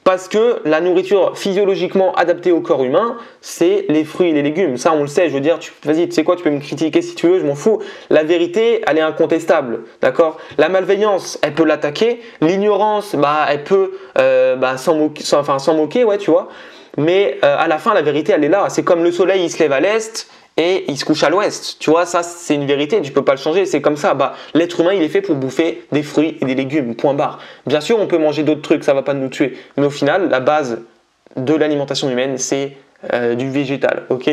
Parce 0.05 0.29
que 0.29 0.61
la 0.65 0.81
nourriture 0.81 1.37
physiologiquement 1.37 2.15
adaptée 2.15 2.53
au 2.53 2.61
corps 2.61 2.83
humain, 2.83 3.17
c'est 3.41 3.85
les 3.89 4.05
fruits 4.05 4.31
et 4.31 4.33
les 4.33 4.43
légumes. 4.43 4.77
Ça, 4.77 4.93
on 4.93 5.03
le 5.03 5.07
sait. 5.07 5.29
Je 5.29 5.35
veux 5.35 5.41
dire, 5.41 5.59
vas-y, 5.85 6.09
tu 6.09 6.15
sais 6.15 6.25
quoi, 6.25 6.37
tu 6.37 6.43
peux 6.43 6.51
me 6.51 6.61
critiquer 6.61 7.03
si 7.03 7.15
tu 7.15 7.29
veux, 7.29 7.39
je 7.39 7.45
m'en 7.45 7.55
fous. 7.55 7.81
La 8.09 8.23
vérité, 8.23 8.83
elle 8.87 8.99
est 8.99 9.03
incontestable. 9.03 9.81
D'accord? 10.01 10.39
La 10.59 10.69
malveillance, 10.69 11.39
elle 11.43 11.55
peut 11.55 11.65
l'attaquer. 11.65 12.21
L'ignorance, 12.41 13.15
bah, 13.15 13.47
elle 13.49 13.65
peut 13.65 13.93
euh, 14.19 14.57
bah, 14.57 14.79
s'en 14.79 14.95
moquer, 14.95 15.23
enfin, 15.35 15.59
moquer, 15.75 16.05
ouais, 16.05 16.19
tu 16.19 16.31
vois. 16.31 16.49
Mais 16.97 17.39
euh, 17.45 17.57
à 17.59 17.69
la 17.69 17.79
fin, 17.79 17.95
la 17.95 18.03
vérité, 18.03 18.33
elle 18.33 18.45
est 18.45 18.49
là. 18.49 18.67
C'est 18.69 18.83
comme 18.83 19.05
le 19.05 19.13
soleil, 19.13 19.45
il 19.45 19.51
se 19.51 19.59
lève 19.59 19.73
à 19.73 19.81
l'est 19.81 20.29
et 20.57 20.85
il 20.89 20.97
se 20.99 21.05
couche 21.05 21.23
à 21.23 21.31
l'ouest. 21.31 21.77
Tu 21.79 21.91
vois, 21.91 22.07
ça 22.07 22.23
c'est 22.23 22.55
une 22.55 22.67
vérité, 22.67 23.01
tu 23.03 23.13
peux 23.13 23.25
pas 23.25 23.33
le 23.33 23.39
changer, 23.39 23.67
c'est 23.67 23.81
comme 23.81 23.97
ça. 23.97 24.15
Bah, 24.15 24.35
l'être 24.55 24.81
humain, 24.81 24.93
il 24.93 25.03
est 25.03 25.09
fait 25.09 25.23
pour 25.23 25.35
bouffer 25.35 25.85
des 25.93 26.03
fruits 26.03 26.37
et 26.41 26.45
des 26.45 26.55
légumes, 26.55 26.95
point 26.95 27.15
barre. 27.15 27.39
Bien 27.67 27.81
sûr, 27.81 27.99
on 27.99 28.07
peut 28.07 28.19
manger 28.19 28.43
d'autres 28.43 28.63
trucs, 28.63 28.85
ça 28.85 28.95
va 28.95 29.03
pas 29.03 29.15
nous 29.15 29.29
tuer, 29.29 29.57
mais 29.77 29.87
au 29.87 29.91
final, 29.91 30.29
la 30.29 30.41
base 30.41 30.83
de 31.37 31.55
l'alimentation 31.55 32.11
humaine, 32.11 32.39
c'est 32.39 32.77
euh, 33.13 33.35
du 33.35 33.51
végétal, 33.51 34.05
ok? 34.11 34.31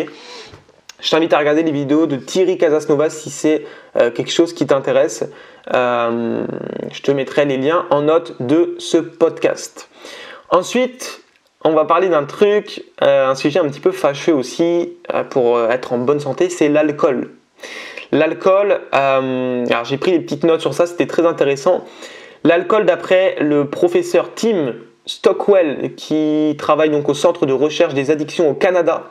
Je 0.99 1.11
t'invite 1.11 1.31
à 1.33 1.37
regarder 1.37 1.61
les 1.61 1.71
vidéos 1.71 2.07
de 2.07 2.15
Thierry 2.15 2.57
Casasnova 2.57 3.09
si 3.09 3.29
c'est 3.29 3.65
euh, 3.97 4.09
quelque 4.09 4.31
chose 4.31 4.53
qui 4.53 4.65
t'intéresse. 4.65 5.25
Euh, 5.73 6.43
je 6.91 7.01
te 7.01 7.11
mettrai 7.11 7.45
les 7.45 7.57
liens 7.57 7.85
en 7.91 8.01
note 8.01 8.41
de 8.41 8.75
ce 8.79 8.97
podcast. 8.97 9.89
Ensuite, 10.49 11.21
on 11.67 11.73
va 11.73 11.83
parler 11.83 12.07
d'un 12.07 12.23
truc, 12.23 12.83
euh, 13.03 13.27
un 13.27 13.35
sujet 13.35 13.59
un 13.59 13.67
petit 13.67 13.81
peu 13.81 13.91
fâcheux 13.91 14.33
aussi 14.33 14.93
euh, 15.13 15.23
pour 15.25 15.57
euh, 15.57 15.69
être 15.69 15.91
en 15.91 15.97
bonne 15.97 16.21
santé, 16.21 16.49
c'est 16.49 16.69
l'alcool. 16.69 17.31
L'alcool, 18.13 18.79
alors 18.93 19.83
j'ai 19.83 19.97
pris 19.97 20.11
des 20.11 20.21
petites 20.21 20.45
notes 20.45 20.61
sur 20.61 20.73
ça, 20.73 20.85
c'était 20.85 21.07
très 21.07 21.25
intéressant. 21.25 21.83
L'alcool, 22.45 22.85
d'après 22.85 23.35
le 23.41 23.69
professeur 23.69 24.33
Tim 24.33 24.75
Stockwell, 25.05 25.93
qui 25.95 26.55
travaille 26.57 26.89
donc 26.89 27.09
au 27.09 27.13
Centre 27.13 27.45
de 27.45 27.51
recherche 27.51 27.93
des 27.93 28.09
addictions 28.09 28.49
au 28.49 28.53
Canada, 28.53 29.09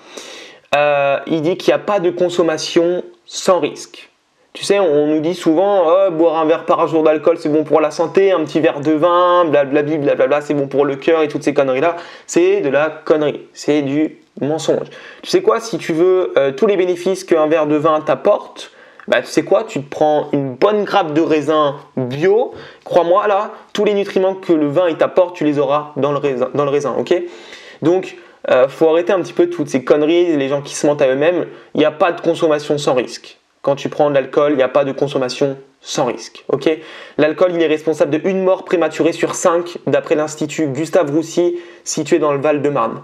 il 1.26 1.42
dit 1.42 1.58
qu'il 1.58 1.72
n'y 1.72 1.74
a 1.74 1.78
pas 1.78 2.00
de 2.00 2.08
consommation 2.08 3.02
sans 3.26 3.60
risque. 3.60 4.08
Tu 4.56 4.64
sais, 4.64 4.80
on 4.80 5.06
nous 5.06 5.20
dit 5.20 5.34
souvent, 5.34 5.84
oh, 5.86 6.10
boire 6.10 6.38
un 6.38 6.46
verre 6.46 6.64
par 6.64 6.88
jour 6.88 7.02
d'alcool, 7.02 7.36
c'est 7.38 7.50
bon 7.50 7.62
pour 7.62 7.82
la 7.82 7.90
santé, 7.90 8.32
un 8.32 8.42
petit 8.42 8.58
verre 8.58 8.80
de 8.80 8.92
vin, 8.92 9.44
blablabla, 9.44 10.40
c'est 10.40 10.54
bon 10.54 10.66
pour 10.66 10.86
le 10.86 10.96
cœur 10.96 11.20
et 11.20 11.28
toutes 11.28 11.42
ces 11.42 11.52
conneries-là. 11.52 11.96
C'est 12.26 12.62
de 12.62 12.70
la 12.70 12.88
connerie. 12.88 13.42
C'est 13.52 13.82
du 13.82 14.16
Mensonge. 14.40 14.86
Tu 15.20 15.28
sais 15.28 15.42
quoi, 15.42 15.60
si 15.60 15.76
tu 15.76 15.92
veux 15.92 16.32
euh, 16.38 16.52
tous 16.52 16.66
les 16.66 16.78
bénéfices 16.78 17.22
qu'un 17.22 17.46
verre 17.48 17.66
de 17.66 17.76
vin 17.76 18.00
t'apporte, 18.00 18.70
bah, 19.08 19.20
tu 19.20 19.26
sais 19.26 19.42
quoi, 19.44 19.64
tu 19.64 19.82
te 19.82 19.90
prends 19.90 20.30
une 20.32 20.54
bonne 20.54 20.84
grappe 20.84 21.12
de 21.12 21.20
raisin 21.20 21.76
bio. 21.98 22.54
Crois-moi, 22.84 23.28
là, 23.28 23.50
tous 23.74 23.84
les 23.84 23.92
nutriments 23.92 24.34
que 24.34 24.54
le 24.54 24.68
vin 24.68 24.90
t'apporte, 24.94 25.36
tu 25.36 25.44
les 25.44 25.58
auras 25.58 25.92
dans 25.96 26.12
le 26.12 26.18
raisin. 26.18 26.48
Dans 26.54 26.98
ok? 26.98 27.14
Donc, 27.82 28.16
euh, 28.50 28.68
faut 28.68 28.88
arrêter 28.88 29.12
un 29.12 29.20
petit 29.20 29.34
peu 29.34 29.50
toutes 29.50 29.68
ces 29.68 29.84
conneries, 29.84 30.34
les 30.34 30.48
gens 30.48 30.62
qui 30.62 30.74
se 30.74 30.86
mentent 30.86 31.02
à 31.02 31.08
eux-mêmes. 31.08 31.44
Il 31.74 31.80
n'y 31.80 31.84
a 31.84 31.90
pas 31.90 32.12
de 32.12 32.22
consommation 32.22 32.78
sans 32.78 32.94
risque. 32.94 33.38
Quand 33.66 33.74
tu 33.74 33.88
prends 33.88 34.10
de 34.10 34.14
l'alcool, 34.14 34.52
il 34.52 34.58
n'y 34.58 34.62
a 34.62 34.68
pas 34.68 34.84
de 34.84 34.92
consommation 34.92 35.58
sans 35.80 36.04
risque. 36.04 36.44
ok? 36.52 36.70
L'alcool, 37.18 37.50
il 37.52 37.60
est 37.60 37.66
responsable 37.66 38.12
de 38.12 38.28
une 38.28 38.44
mort 38.44 38.64
prématurée 38.64 39.10
sur 39.10 39.34
5 39.34 39.78
d'après 39.88 40.14
l'Institut 40.14 40.68
Gustave 40.68 41.10
Roussy 41.10 41.58
situé 41.82 42.20
dans 42.20 42.30
le 42.30 42.38
Val-de-Marne. 42.38 43.02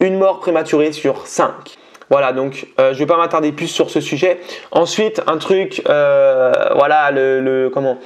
Une 0.00 0.16
mort 0.16 0.40
prématurée 0.40 0.92
sur 0.92 1.26
5. 1.26 1.76
Voilà, 2.08 2.32
donc 2.32 2.68
euh, 2.80 2.94
je 2.94 2.94
ne 2.94 2.98
vais 3.00 3.06
pas 3.06 3.18
m'attarder 3.18 3.52
plus 3.52 3.66
sur 3.66 3.90
ce 3.90 4.00
sujet. 4.00 4.40
Ensuite, 4.70 5.20
un 5.26 5.36
truc, 5.36 5.82
euh, 5.90 6.52
voilà, 6.74 7.10
le, 7.10 7.68
comment 7.68 7.98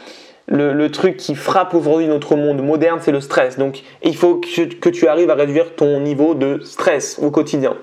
le, 0.49 0.89
truc 0.89 1.17
qui 1.17 1.37
frappe 1.37 1.73
aujourd'hui 1.73 2.09
notre 2.09 2.35
monde 2.35 2.63
moderne, 2.65 2.99
c'est 3.01 3.13
le 3.13 3.21
stress. 3.21 3.59
Donc, 3.59 3.83
il 4.03 4.17
faut 4.17 4.41
que, 4.41 4.89
tu 4.89 5.07
arrives 5.07 5.31
à 5.31 5.35
réduire 5.35 5.77
ton 5.77 6.01
niveau 6.01 6.35
de 6.35 6.61
stress 6.65 7.21
au 7.23 7.31
quotidien. 7.31 7.77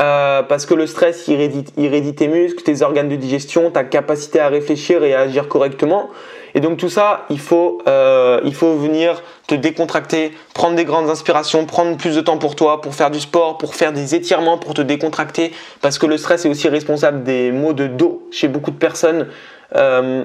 Euh, 0.00 0.42
parce 0.42 0.64
que 0.64 0.74
le 0.74 0.86
stress 0.86 1.26
irrédite, 1.26 2.16
tes 2.16 2.28
muscles, 2.28 2.62
tes 2.62 2.82
organes 2.82 3.08
de 3.08 3.16
digestion, 3.16 3.70
ta 3.70 3.82
capacité 3.82 4.38
à 4.38 4.48
réfléchir 4.48 5.02
et 5.02 5.14
à 5.14 5.20
agir 5.20 5.48
correctement. 5.48 6.08
Et 6.54 6.60
donc 6.60 6.78
tout 6.78 6.88
ça, 6.88 7.26
il 7.30 7.40
faut, 7.40 7.82
euh, 7.88 8.40
il 8.44 8.54
faut 8.54 8.76
venir 8.76 9.22
te 9.46 9.54
décontracter, 9.54 10.32
prendre 10.54 10.76
des 10.76 10.84
grandes 10.84 11.10
inspirations, 11.10 11.66
prendre 11.66 11.96
plus 11.96 12.14
de 12.14 12.20
temps 12.20 12.38
pour 12.38 12.56
toi, 12.56 12.80
pour 12.80 12.94
faire 12.94 13.10
du 13.10 13.20
sport, 13.20 13.58
pour 13.58 13.74
faire 13.74 13.92
des 13.92 14.14
étirements, 14.14 14.56
pour 14.56 14.72
te 14.74 14.80
décontracter, 14.80 15.52
parce 15.80 15.98
que 15.98 16.06
le 16.06 16.16
stress 16.16 16.46
est 16.46 16.48
aussi 16.48 16.68
responsable 16.68 17.24
des 17.24 17.50
maux 17.52 17.72
de 17.72 17.86
dos 17.86 18.26
chez 18.30 18.48
beaucoup 18.48 18.70
de 18.70 18.78
personnes. 18.78 19.28
Euh, 19.74 20.24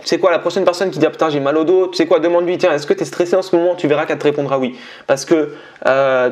tu 0.00 0.06
sais 0.06 0.18
quoi, 0.18 0.30
la 0.30 0.38
prochaine 0.38 0.64
personne 0.64 0.90
qui 0.90 0.98
dit 0.98 1.04
ah, 1.04 1.10
putain 1.10 1.28
j'ai 1.28 1.40
mal 1.40 1.58
au 1.58 1.64
dos, 1.64 1.88
tu 1.88 1.96
sais 1.96 2.06
quoi, 2.06 2.20
demande-lui 2.20 2.56
tiens 2.56 2.72
est-ce 2.72 2.86
que 2.86 2.94
tu 2.94 3.02
es 3.02 3.06
stressé 3.06 3.36
en 3.36 3.42
ce 3.42 3.54
moment? 3.54 3.74
Tu 3.74 3.86
verras 3.86 4.06
qu'elle 4.06 4.18
te 4.18 4.24
répondra 4.24 4.58
oui. 4.58 4.76
Parce 5.06 5.26
que 5.26 5.54
euh, 5.86 6.30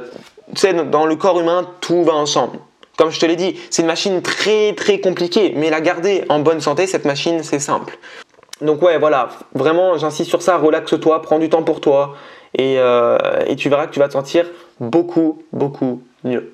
tu 0.55 0.61
sais, 0.61 0.73
dans 0.73 1.05
le 1.05 1.17
corps 1.17 1.39
humain, 1.39 1.69
tout 1.81 2.05
va 2.05 2.15
ensemble. 2.15 2.59
Comme 2.99 3.11
je 3.11 3.21
te 3.21 3.27
l'ai 3.27 3.37
dit, 3.37 3.57
c'est 3.71 3.83
une 3.83 3.87
machine 3.87 4.21
très 4.23 4.75
très 4.75 4.99
compliquée, 4.99 5.53
mais 5.55 5.71
la 5.71 5.81
garder 5.81 6.25
en 6.29 6.41
bonne 6.41 6.61
santé, 6.61 6.89
cette 6.89 7.05
machine, 7.05 7.45
c'est 7.45 7.61
simple. 7.61 7.97
Donc 8.61 8.83
ouais, 8.83 8.99
voilà, 8.99 9.29
vraiment, 9.55 9.97
j'insiste 9.97 10.29
sur 10.29 10.43
ça, 10.43 10.59
relaxe-toi, 10.59 11.23
prends 11.23 11.39
du 11.39 11.49
temps 11.49 11.63
pour 11.63 11.81
toi, 11.81 12.17
et, 12.55 12.75
euh, 12.79 13.17
tu 13.57 13.69
verras 13.69 13.87
que 13.87 13.93
tu 13.93 14.01
vas 14.01 14.09
te 14.09 14.15
sentir 14.15 14.47
beaucoup, 14.81 15.41
beaucoup 15.53 16.03
mieux. 16.25 16.53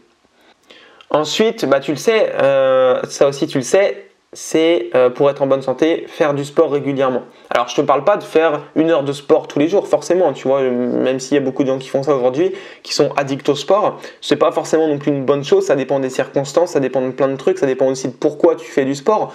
Ensuite, 1.08 1.64
bah, 1.64 1.80
tu 1.80 1.92
le 1.92 1.96
sais, 1.96 2.34
euh, 2.34 3.00
ça 3.08 3.26
aussi 3.26 3.46
tu 3.46 3.56
le 3.56 3.64
sais, 3.64 4.10
c'est 4.34 4.90
euh, 4.94 5.08
pour 5.08 5.30
être 5.30 5.40
en 5.42 5.46
bonne 5.46 5.62
santé, 5.62 6.04
faire 6.08 6.34
du 6.34 6.44
sport 6.44 6.70
régulièrement. 6.70 7.22
Alors 7.50 7.68
je 7.68 7.76
te 7.76 7.80
parle 7.80 8.04
pas 8.04 8.16
de 8.16 8.24
faire 8.24 8.60
une 8.76 8.90
heure 8.90 9.04
de 9.04 9.12
sport 9.12 9.48
tous 9.48 9.58
les 9.58 9.68
jours, 9.68 9.88
forcément, 9.88 10.32
tu 10.32 10.48
vois, 10.48 10.60
même 10.62 11.20
s'il 11.20 11.36
y 11.36 11.38
a 11.38 11.40
beaucoup 11.40 11.62
de 11.62 11.68
gens 11.68 11.78
qui 11.78 11.88
font 11.88 12.02
ça 12.02 12.14
aujourd'hui, 12.14 12.52
qui 12.82 12.92
sont 12.92 13.10
addicts 13.16 13.48
au 13.48 13.54
sport, 13.54 14.00
c'est 14.20 14.36
pas 14.36 14.52
forcément 14.52 14.86
une 14.88 15.24
bonne 15.24 15.44
chose, 15.44 15.64
ça 15.64 15.76
dépend 15.76 16.00
des 16.00 16.10
circonstances, 16.10 16.72
ça 16.72 16.80
dépend 16.80 17.00
de 17.00 17.12
plein 17.12 17.28
de 17.28 17.36
trucs, 17.36 17.58
ça 17.58 17.66
dépend 17.66 17.86
aussi 17.86 18.08
de 18.08 18.12
pourquoi 18.12 18.56
tu 18.56 18.70
fais 18.70 18.84
du 18.84 18.94
sport. 18.94 19.32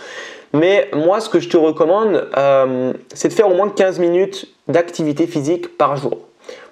Mais 0.53 0.89
moi, 0.93 1.19
ce 1.19 1.29
que 1.29 1.39
je 1.39 1.47
te 1.47 1.57
recommande, 1.57 2.27
euh, 2.37 2.93
c'est 3.13 3.29
de 3.29 3.33
faire 3.33 3.47
au 3.49 3.55
moins 3.55 3.69
15 3.69 3.99
minutes 3.99 4.47
d'activité 4.67 5.27
physique 5.27 5.77
par 5.77 5.95
jour. 5.95 6.17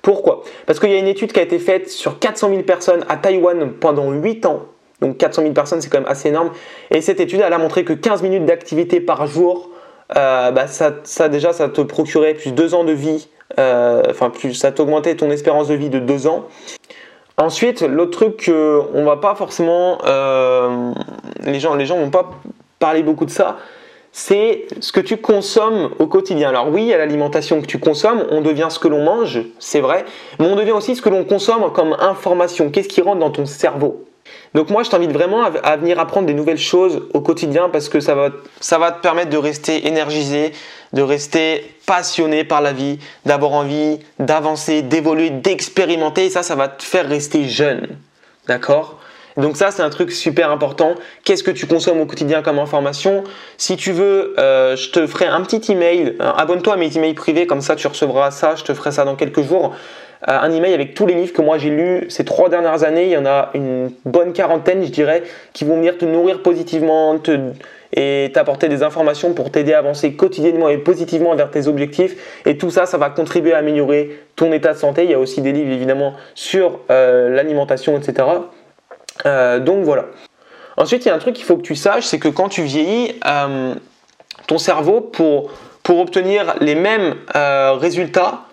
Pourquoi? 0.02 0.44
Parce 0.66 0.80
qu'il 0.80 0.90
y 0.90 0.96
a 0.96 0.98
une 0.98 1.08
étude 1.08 1.32
qui 1.32 1.40
a 1.40 1.44
été 1.44 1.60
faite 1.60 1.90
sur 1.90 2.18
400 2.20 2.50
000 2.50 2.62
personnes 2.64 3.06
à 3.10 3.18
Taïwan 3.18 3.72
pendant 3.74 4.12
8 4.12 4.46
ans 4.46 4.66
donc 5.02 5.18
400 5.18 5.44
000 5.44 5.54
personnes, 5.54 5.82
c'est 5.82 5.90
quand 5.90 6.00
même 6.00 6.10
assez 6.10 6.30
énorme. 6.30 6.52
Et 6.92 7.02
cette 7.02 7.20
étude, 7.20 7.42
elle 7.42 7.54
a 7.54 7.58
montré 7.58 7.84
que 7.84 7.94
15 7.94 8.24
minutes 8.24 8.46
d'activité 8.46 9.00
par 9.00 9.28
jour, 9.28 9.70
euh, 10.16 10.52
bah, 10.52 10.66
ça, 10.68 11.30
déjà, 11.30 11.54
ça 11.54 11.70
te 11.70 11.82
procurait 11.82 12.34
plus 12.34 12.52
de 12.52 12.56
2 12.56 12.74
ans 12.74 12.84
de 12.84 12.94
vie, 12.94 13.28
euh, 13.60 14.04
enfin 14.10 14.30
plus, 14.30 14.54
ça 14.54 14.72
t'augmentait 14.72 15.16
ton 15.16 15.30
espérance 15.30 15.68
de 15.68 15.76
vie 15.76 15.90
de 15.90 16.00
2 16.00 16.28
ans. 16.28 16.46
Ensuite, 17.38 17.82
l'autre 17.84 18.12
truc 18.12 18.46
qu'on 18.46 19.04
va 19.04 19.18
pas 19.18 19.36
forcément, 19.36 20.00
euh, 20.06 20.92
les 21.44 21.60
gens, 21.60 21.76
les 21.76 21.86
gens 21.86 21.98
vont 21.98 22.10
pas 22.10 22.32
parler 22.80 23.04
beaucoup 23.04 23.26
de 23.26 23.30
ça, 23.30 23.58
c'est 24.12 24.66
ce 24.80 24.92
que 24.92 25.00
tu 25.00 25.18
consommes 25.18 25.92
au 26.00 26.08
quotidien. 26.08 26.50
Alors 26.50 26.70
oui, 26.70 26.92
à 26.92 26.98
l'alimentation 26.98 27.62
que 27.62 27.68
tu 27.68 27.78
consommes, 27.78 28.26
on 28.32 28.42
devient 28.42 28.68
ce 28.70 28.80
que 28.80 28.88
l'on 28.88 29.04
mange, 29.04 29.42
c'est 29.60 29.82
vrai, 29.82 30.06
mais 30.40 30.48
on 30.48 30.56
devient 30.56 30.72
aussi 30.72 30.96
ce 30.96 31.04
que 31.04 31.10
l'on 31.10 31.24
consomme 31.26 31.72
comme 31.74 31.96
information. 32.00 32.72
Qu'est-ce 32.72 32.88
qui 32.88 33.02
rentre 33.02 33.20
dans 33.20 33.30
ton 33.30 33.46
cerveau? 33.46 34.07
Donc 34.54 34.70
moi, 34.70 34.84
je 34.84 34.90
t'invite 34.90 35.12
vraiment 35.12 35.44
à, 35.44 35.78
venir 35.78 36.00
apprendre 36.00 36.26
des 36.26 36.34
nouvelles 36.34 36.58
choses 36.58 37.04
au 37.14 37.22
quotidien 37.22 37.70
parce 37.70 37.90
que 37.90 38.00
ça 38.00 38.16
va, 38.16 38.92
te 38.92 39.02
permettre 39.02 39.30
de 39.30 39.38
rester 39.38 39.88
énergisé, 39.88 40.52
de 40.94 41.02
rester 41.02 41.76
passionné 41.86 42.44
par 42.44 42.62
la 42.62 42.74
vie, 42.74 42.98
d'avoir 43.26 43.52
envie 43.52 44.00
d'avancer, 44.20 44.82
d'évoluer, 44.82 45.30
d'expérimenter. 45.30 46.26
Et 46.26 46.30
ça, 46.30 46.44
ça 46.44 46.56
va 46.56 46.70
te 46.70 46.84
faire 46.84 47.08
rester 47.08 47.44
jeune. 47.44 47.88
D'accord? 48.48 49.00
Donc 49.36 49.56
ça, 49.56 49.70
c'est 49.70 49.84
un 49.84 49.92
truc 49.92 50.12
super 50.12 50.50
important. 50.50 50.96
Qu'est-ce 51.24 51.44
que 51.44 51.52
tu 51.52 51.68
consommes 51.68 52.02
au 52.02 52.08
quotidien 52.08 52.42
comme 52.42 52.58
information? 52.58 53.24
Si 53.58 53.78
tu 53.78 53.92
veux, 53.92 54.34
euh, 54.40 54.76
je 54.76 54.90
te 54.90 55.06
ferai 55.06 55.28
un 55.28 55.42
petit 55.42 55.72
email. 55.72 56.16
Abonne-toi 56.20 56.74
à 56.74 56.78
mes 56.78 56.98
emails 56.98 57.14
privés, 57.14 57.46
comme 57.46 57.62
ça 57.62 57.76
tu 57.76 57.86
recevras 57.86 58.32
ça. 58.32 58.56
Je 58.56 58.64
te 58.64 58.74
ferai 58.74 58.92
ça 58.92 59.06
dans 59.06 59.16
quelques 59.16 59.44
jours. 59.44 59.76
Euh, 60.28 60.40
un 60.40 60.52
email 60.52 60.74
avec 60.74 60.96
tous 60.96 61.06
les 61.06 61.14
livres 61.14 61.34
que 61.34 61.42
moi 61.42 61.58
j'ai 61.58 61.70
lus 61.70 62.06
ces 62.10 62.26
trois 62.26 62.50
dernières 62.50 62.84
années. 62.84 63.06
Il 63.06 63.12
y 63.12 63.18
en 63.18 63.26
a 63.26 63.52
une 63.54 63.92
bonne 64.06 64.34
quarantaine, 64.34 64.84
je 64.84 64.90
dirais, 64.90 65.24
qui 65.54 65.64
vont 65.64 65.76
venir 65.76 65.98
te 65.98 66.06
nourrir 66.06 66.42
positivement 66.42 67.20
et 67.94 68.32
t'apporter 68.34 68.68
des 68.68 68.84
informations 68.84 69.34
pour 69.34 69.52
t'aider 69.52 69.74
à 69.74 69.80
avancer 69.80 70.14
quotidiennement 70.14 70.70
et 70.70 70.78
positivement 70.80 71.36
vers 71.36 71.52
tes 71.52 71.68
objectifs. 71.68 72.42
Et 72.46 72.58
tout 72.58 72.72
ça, 72.72 72.86
ça 72.86 72.98
va 72.98 73.10
contribuer 73.10 73.54
à 73.54 73.58
améliorer 73.58 74.20
ton 74.36 74.52
état 74.52 74.74
de 74.74 74.78
santé. 74.78 75.04
Il 75.04 75.12
y 75.12 75.14
a 75.14 75.20
aussi 75.20 75.42
des 75.42 75.52
livres 75.52 75.72
évidemment 75.72 76.14
sur 76.34 76.80
euh, 76.90 77.30
l'alimentation, 77.30 77.98
etc. 77.98 78.28
Euh, 79.26 79.60
donc 79.60 79.84
voilà. 79.84 80.06
Ensuite, 80.78 81.06
il 81.06 81.10
y 81.10 81.12
a 81.12 81.16
un 81.16 81.20
truc 81.20 81.36
qu'il 81.36 81.46
faut 81.46 81.58
que 81.58 81.64
tu 81.64 81.76
saches, 81.76 82.06
c'est 82.06 82.20
que 82.20 82.28
quand 82.28 82.50
tu 82.50 82.62
vieillis, 82.62 83.20
ton 84.46 84.58
cerveau, 84.60 85.02
pour, 85.02 85.52
pour 85.82 86.00
obtenir 86.00 86.56
les 86.62 86.76
mêmes 86.76 87.16
résultats, 87.34 88.47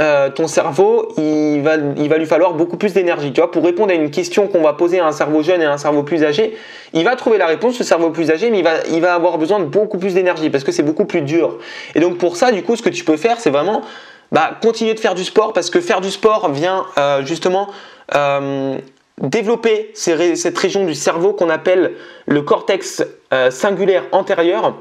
euh, 0.00 0.28
ton 0.28 0.48
cerveau, 0.48 1.12
il 1.18 1.60
va, 1.62 1.76
il 1.96 2.08
va 2.08 2.18
lui 2.18 2.26
falloir 2.26 2.54
beaucoup 2.54 2.76
plus 2.76 2.92
d'énergie. 2.94 3.32
Tu 3.32 3.40
vois, 3.40 3.52
pour 3.52 3.64
répondre 3.64 3.92
à 3.92 3.94
une 3.94 4.10
question 4.10 4.48
qu'on 4.48 4.60
va 4.60 4.72
poser 4.72 4.98
à 4.98 5.06
un 5.06 5.12
cerveau 5.12 5.42
jeune 5.42 5.62
et 5.62 5.64
à 5.64 5.72
un 5.72 5.78
cerveau 5.78 6.02
plus 6.02 6.24
âgé, 6.24 6.56
il 6.94 7.04
va 7.04 7.14
trouver 7.14 7.38
la 7.38 7.46
réponse, 7.46 7.76
ce 7.76 7.84
cerveau 7.84 8.10
plus 8.10 8.32
âgé, 8.32 8.50
mais 8.50 8.58
il 8.58 8.64
va, 8.64 8.84
il 8.90 9.00
va 9.00 9.14
avoir 9.14 9.38
besoin 9.38 9.60
de 9.60 9.66
beaucoup 9.66 9.98
plus 9.98 10.14
d'énergie 10.14 10.50
parce 10.50 10.64
que 10.64 10.72
c'est 10.72 10.82
beaucoup 10.82 11.04
plus 11.04 11.22
dur. 11.22 11.58
Et 11.94 12.00
donc 12.00 12.18
pour 12.18 12.36
ça, 12.36 12.50
du 12.50 12.64
coup, 12.64 12.74
ce 12.74 12.82
que 12.82 12.90
tu 12.90 13.04
peux 13.04 13.16
faire, 13.16 13.38
c'est 13.38 13.50
vraiment 13.50 13.82
bah, 14.32 14.58
continuer 14.60 14.94
de 14.94 15.00
faire 15.00 15.14
du 15.14 15.22
sport 15.22 15.52
parce 15.52 15.70
que 15.70 15.80
faire 15.80 16.00
du 16.00 16.10
sport 16.10 16.50
vient 16.50 16.86
euh, 16.98 17.24
justement 17.24 17.68
euh, 18.16 18.76
développer 19.20 19.92
cette 19.94 20.58
région 20.58 20.84
du 20.84 20.94
cerveau 20.94 21.34
qu'on 21.34 21.50
appelle 21.50 21.92
le 22.26 22.42
cortex 22.42 23.04
singulaire 23.50 24.04
antérieur. 24.10 24.76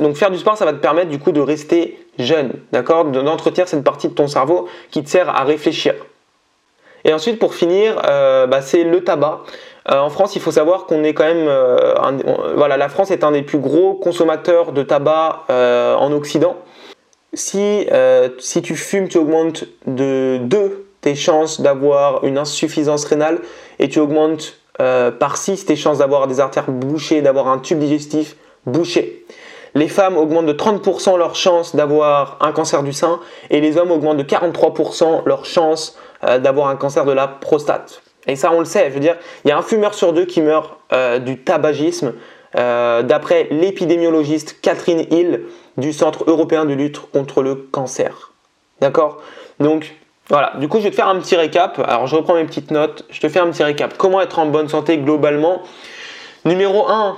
donc 0.00 0.16
faire 0.16 0.32
du 0.32 0.38
sport, 0.38 0.56
ça 0.56 0.64
va 0.64 0.72
te 0.72 0.78
permettre 0.78 1.10
du 1.10 1.20
coup 1.20 1.30
de 1.30 1.40
rester 1.40 2.01
jeune, 2.18 2.52
d'accord 2.72 3.04
D'entretenir 3.06 3.68
cette 3.68 3.84
partie 3.84 4.08
de 4.08 4.14
ton 4.14 4.28
cerveau 4.28 4.68
qui 4.90 5.02
te 5.02 5.08
sert 5.08 5.28
à 5.28 5.44
réfléchir. 5.44 5.94
Et 7.04 7.12
ensuite, 7.12 7.38
pour 7.38 7.54
finir, 7.54 8.00
euh, 8.06 8.46
bah, 8.46 8.62
c'est 8.62 8.84
le 8.84 9.02
tabac. 9.02 9.40
Euh, 9.90 9.98
en 9.98 10.10
France, 10.10 10.36
il 10.36 10.42
faut 10.42 10.52
savoir 10.52 10.86
qu'on 10.86 11.02
est 11.02 11.14
quand 11.14 11.24
même, 11.24 11.48
euh, 11.48 11.94
voilà, 12.56 12.76
la 12.76 12.88
France 12.88 13.10
est 13.10 13.24
un 13.24 13.32
des 13.32 13.42
plus 13.42 13.58
gros 13.58 13.94
consommateurs 13.94 14.72
de 14.72 14.82
tabac 14.82 15.44
en 15.48 16.12
Occident. 16.12 16.56
Si, 17.34 17.86
si 18.38 18.62
tu 18.62 18.76
fumes, 18.76 19.08
tu 19.08 19.18
augmentes 19.18 19.64
de 19.86 20.38
2 20.42 20.86
tes 21.00 21.14
chances 21.16 21.60
d'avoir 21.60 22.24
une 22.24 22.38
insuffisance 22.38 23.04
rénale 23.06 23.40
et 23.80 23.88
tu 23.88 23.98
augmentes 23.98 24.58
par 24.78 25.36
6 25.36 25.64
tes 25.64 25.76
chances 25.76 25.98
d'avoir 25.98 26.26
des 26.28 26.40
artères 26.40 26.70
bouchées, 26.70 27.22
d'avoir 27.22 27.48
un 27.48 27.58
tube 27.58 27.78
digestif 27.78 28.36
bouché. 28.66 29.24
Les 29.74 29.88
femmes 29.88 30.16
augmentent 30.16 30.46
de 30.46 30.52
30% 30.52 31.16
leurs 31.16 31.34
chances 31.34 31.74
d'avoir 31.74 32.36
un 32.40 32.52
cancer 32.52 32.82
du 32.82 32.92
sein 32.92 33.20
et 33.50 33.60
les 33.60 33.78
hommes 33.78 33.90
augmentent 33.90 34.18
de 34.18 34.22
43% 34.22 35.22
leurs 35.24 35.46
chances 35.46 35.96
euh, 36.24 36.38
d'avoir 36.38 36.68
un 36.68 36.76
cancer 36.76 37.04
de 37.04 37.12
la 37.12 37.26
prostate. 37.26 38.02
Et 38.26 38.36
ça, 38.36 38.52
on 38.52 38.60
le 38.60 38.64
sait. 38.64 38.88
Je 38.88 38.94
veux 38.94 39.00
dire, 39.00 39.16
il 39.44 39.48
y 39.48 39.50
a 39.50 39.58
un 39.58 39.62
fumeur 39.62 39.94
sur 39.94 40.12
deux 40.12 40.26
qui 40.26 40.42
meurt 40.42 40.76
euh, 40.92 41.18
du 41.18 41.38
tabagisme, 41.38 42.12
euh, 42.56 43.02
d'après 43.02 43.48
l'épidémiologiste 43.50 44.60
Catherine 44.60 45.06
Hill 45.10 45.42
du 45.78 45.92
Centre 45.92 46.24
européen 46.26 46.64
de 46.66 46.74
lutte 46.74 47.00
contre 47.12 47.42
le 47.42 47.54
cancer. 47.54 48.32
D'accord? 48.80 49.22
Donc, 49.58 49.94
voilà. 50.28 50.52
Du 50.58 50.68
coup, 50.68 50.78
je 50.78 50.84
vais 50.84 50.90
te 50.90 50.94
faire 50.94 51.08
un 51.08 51.18
petit 51.18 51.36
récap. 51.36 51.78
Alors, 51.86 52.06
je 52.06 52.14
reprends 52.14 52.34
mes 52.34 52.44
petites 52.44 52.70
notes. 52.70 53.06
Je 53.10 53.20
te 53.20 53.28
fais 53.28 53.40
un 53.40 53.50
petit 53.50 53.62
récap. 53.62 53.94
Comment 53.96 54.20
être 54.20 54.38
en 54.38 54.46
bonne 54.46 54.68
santé 54.68 54.98
globalement? 54.98 55.62
Numéro 56.44 56.88
1, 56.88 57.16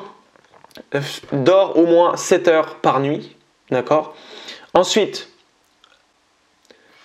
dors 1.32 1.76
au 1.76 1.86
moins 1.86 2.16
7 2.16 2.48
heures 2.48 2.76
par 2.76 3.00
nuit. 3.00 3.36
D'accord? 3.70 4.14
Ensuite, 4.74 5.28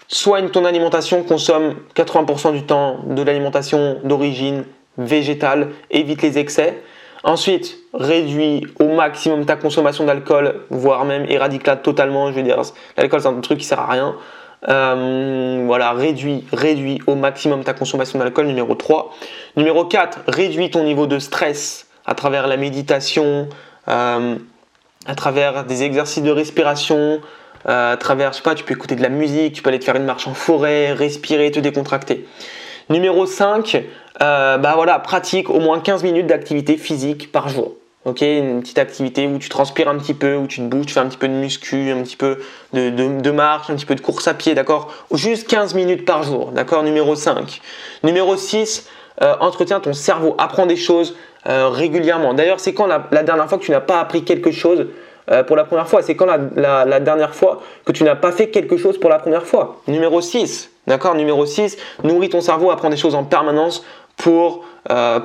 soigne 0.07 0.49
ton 0.49 0.65
alimentation, 0.65 1.23
consomme 1.23 1.75
80% 1.95 2.53
du 2.53 2.63
temps 2.65 2.99
de 3.05 3.21
l'alimentation 3.21 3.99
d'origine 4.03 4.65
végétale, 4.97 5.69
évite 5.91 6.21
les 6.21 6.37
excès. 6.37 6.81
Ensuite, 7.23 7.77
réduis 7.93 8.65
au 8.79 8.87
maximum 8.87 9.45
ta 9.45 9.55
consommation 9.55 10.05
d'alcool, 10.05 10.61
voire 10.69 11.05
même 11.05 11.25
éradique-la 11.29 11.75
totalement. 11.75 12.31
Je 12.31 12.35
veux 12.35 12.43
dire, 12.43 12.61
l'alcool 12.97 13.21
c'est 13.21 13.27
un 13.27 13.41
truc 13.41 13.59
qui 13.59 13.65
sert 13.65 13.79
à 13.79 13.87
rien. 13.87 14.15
Euh, 14.67 15.63
voilà, 15.65 15.91
réduis, 15.93 16.45
réduis 16.51 17.01
au 17.07 17.15
maximum 17.15 17.63
ta 17.63 17.73
consommation 17.73 18.19
d'alcool, 18.19 18.47
numéro 18.47 18.73
3. 18.75 19.13
Numéro 19.57 19.85
4, 19.85 20.19
réduis 20.27 20.69
ton 20.69 20.83
niveau 20.83 21.07
de 21.07 21.19
stress 21.19 21.88
à 22.09 22.15
travers 22.15 22.47
la 22.47 22.57
méditation, 22.57 23.47
euh, 23.87 24.35
à 25.05 25.15
travers 25.15 25.63
des 25.63 25.83
exercices 25.83 26.23
de 26.23 26.31
respiration, 26.31 27.21
euh, 27.67 27.93
à 27.93 27.97
travers, 27.97 28.33
je 28.33 28.37
sais 28.37 28.43
pas, 28.43 28.55
tu 28.55 28.63
peux 28.63 28.73
écouter 28.73 28.95
de 28.95 29.03
la 29.03 29.09
musique, 29.09 29.53
tu 29.53 29.61
peux 29.61 29.69
aller 29.69 29.79
te 29.79 29.85
faire 29.85 29.95
une 29.95 30.05
marche 30.05 30.27
en 30.27 30.33
forêt, 30.33 30.91
respirer, 30.93 31.51
te 31.51 31.59
décontracter. 31.59 32.25
Numéro 32.89 33.27
5, 33.27 33.83
bah 34.19 34.73
voilà, 34.73 34.97
pratique 34.97 35.51
au 35.51 35.59
moins 35.59 35.79
15 35.79 36.03
minutes 36.03 36.25
d'activité 36.25 36.77
physique 36.77 37.31
par 37.31 37.47
jour. 37.47 37.75
Ok, 38.05 38.21
une 38.21 38.61
petite 38.61 38.79
activité 38.79 39.27
où 39.27 39.37
tu 39.37 39.49
transpires 39.49 39.87
un 39.87 39.97
petit 39.97 40.15
peu, 40.15 40.35
où 40.35 40.47
tu 40.47 40.61
te 40.61 40.65
bouges, 40.65 40.87
tu 40.87 40.93
fais 40.93 41.01
un 41.01 41.07
petit 41.07 41.17
peu 41.17 41.27
de 41.27 41.33
muscu, 41.33 41.91
un 41.91 42.01
petit 42.01 42.15
peu 42.15 42.39
de, 42.73 43.29
marche, 43.29 43.69
un 43.69 43.75
petit 43.75 43.85
peu 43.85 43.93
de 43.93 44.01
course 44.01 44.27
à 44.27 44.33
pied, 44.33 44.55
d'accord? 44.55 44.91
Juste 45.13 45.47
15 45.47 45.75
minutes 45.75 46.05
par 46.05 46.23
jour, 46.23 46.51
d'accord? 46.51 46.81
Numéro 46.81 47.13
5. 47.13 47.61
Numéro 48.03 48.35
6, 48.35 48.87
euh, 49.21 49.35
entretiens 49.41 49.81
ton 49.81 49.91
cerveau, 49.91 50.33
apprends 50.37 50.65
des 50.65 50.77
choses 50.77 51.15
euh, 51.47 51.69
régulièrement. 51.69 52.33
D'ailleurs, 52.33 52.59
c'est 52.59 52.73
quand 52.73 52.87
la, 52.87 52.99
dernière 53.23 53.47
fois 53.47 53.57
que 53.57 53.63
tu 53.63 53.71
n'as 53.71 53.79
pas 53.79 53.99
appris 53.99 54.23
quelque 54.23 54.51
chose 54.51 54.87
euh, 55.31 55.43
pour 55.43 55.55
la 55.55 55.63
première 55.63 55.87
fois 55.87 56.01
C'est 56.01 56.15
quand 56.15 56.25
la, 56.25 56.99
dernière 56.99 57.35
fois 57.35 57.61
que 57.85 57.91
tu 57.91 58.03
n'as 58.03 58.15
pas 58.15 58.31
fait 58.31 58.49
quelque 58.49 58.77
chose 58.77 58.99
pour 58.99 59.09
la 59.09 59.19
première 59.19 59.45
fois 59.45 59.81
Numéro 59.87 60.21
6, 60.21 60.71
d'accord 60.87 61.15
Numéro 61.15 61.45
6, 61.45 61.77
nourris 62.03 62.29
ton 62.29 62.41
cerveau, 62.41 62.71
apprends 62.71 62.89
des 62.89 62.97
choses 62.97 63.15
en 63.15 63.23
permanence 63.23 63.85
pour, 64.17 64.65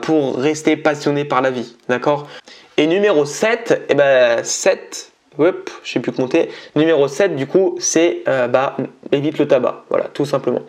pour 0.03 0.37
rester 0.37 0.77
passionné 0.77 1.25
par 1.25 1.41
la 1.43 1.51
vie, 1.51 1.75
d'accord 1.89 2.29
et 2.77 2.87
numéro 2.87 3.25
7, 3.25 3.87
eh 3.89 3.95
ben 3.95 4.43
7, 4.43 5.13
je 5.39 5.93
sais 5.93 6.01
plus 6.01 6.13
compter. 6.13 6.49
Numéro 6.77 7.09
7, 7.09 7.37
du 7.37 7.47
coup, 7.47 7.77
c'est 7.79 8.23
euh, 8.29 8.47
bah, 8.49 8.77
évite 9.13 9.39
le 9.39 9.49
tabac. 9.49 9.85
Voilà, 9.89 10.07
tout 10.13 10.25
simplement. 10.25 10.61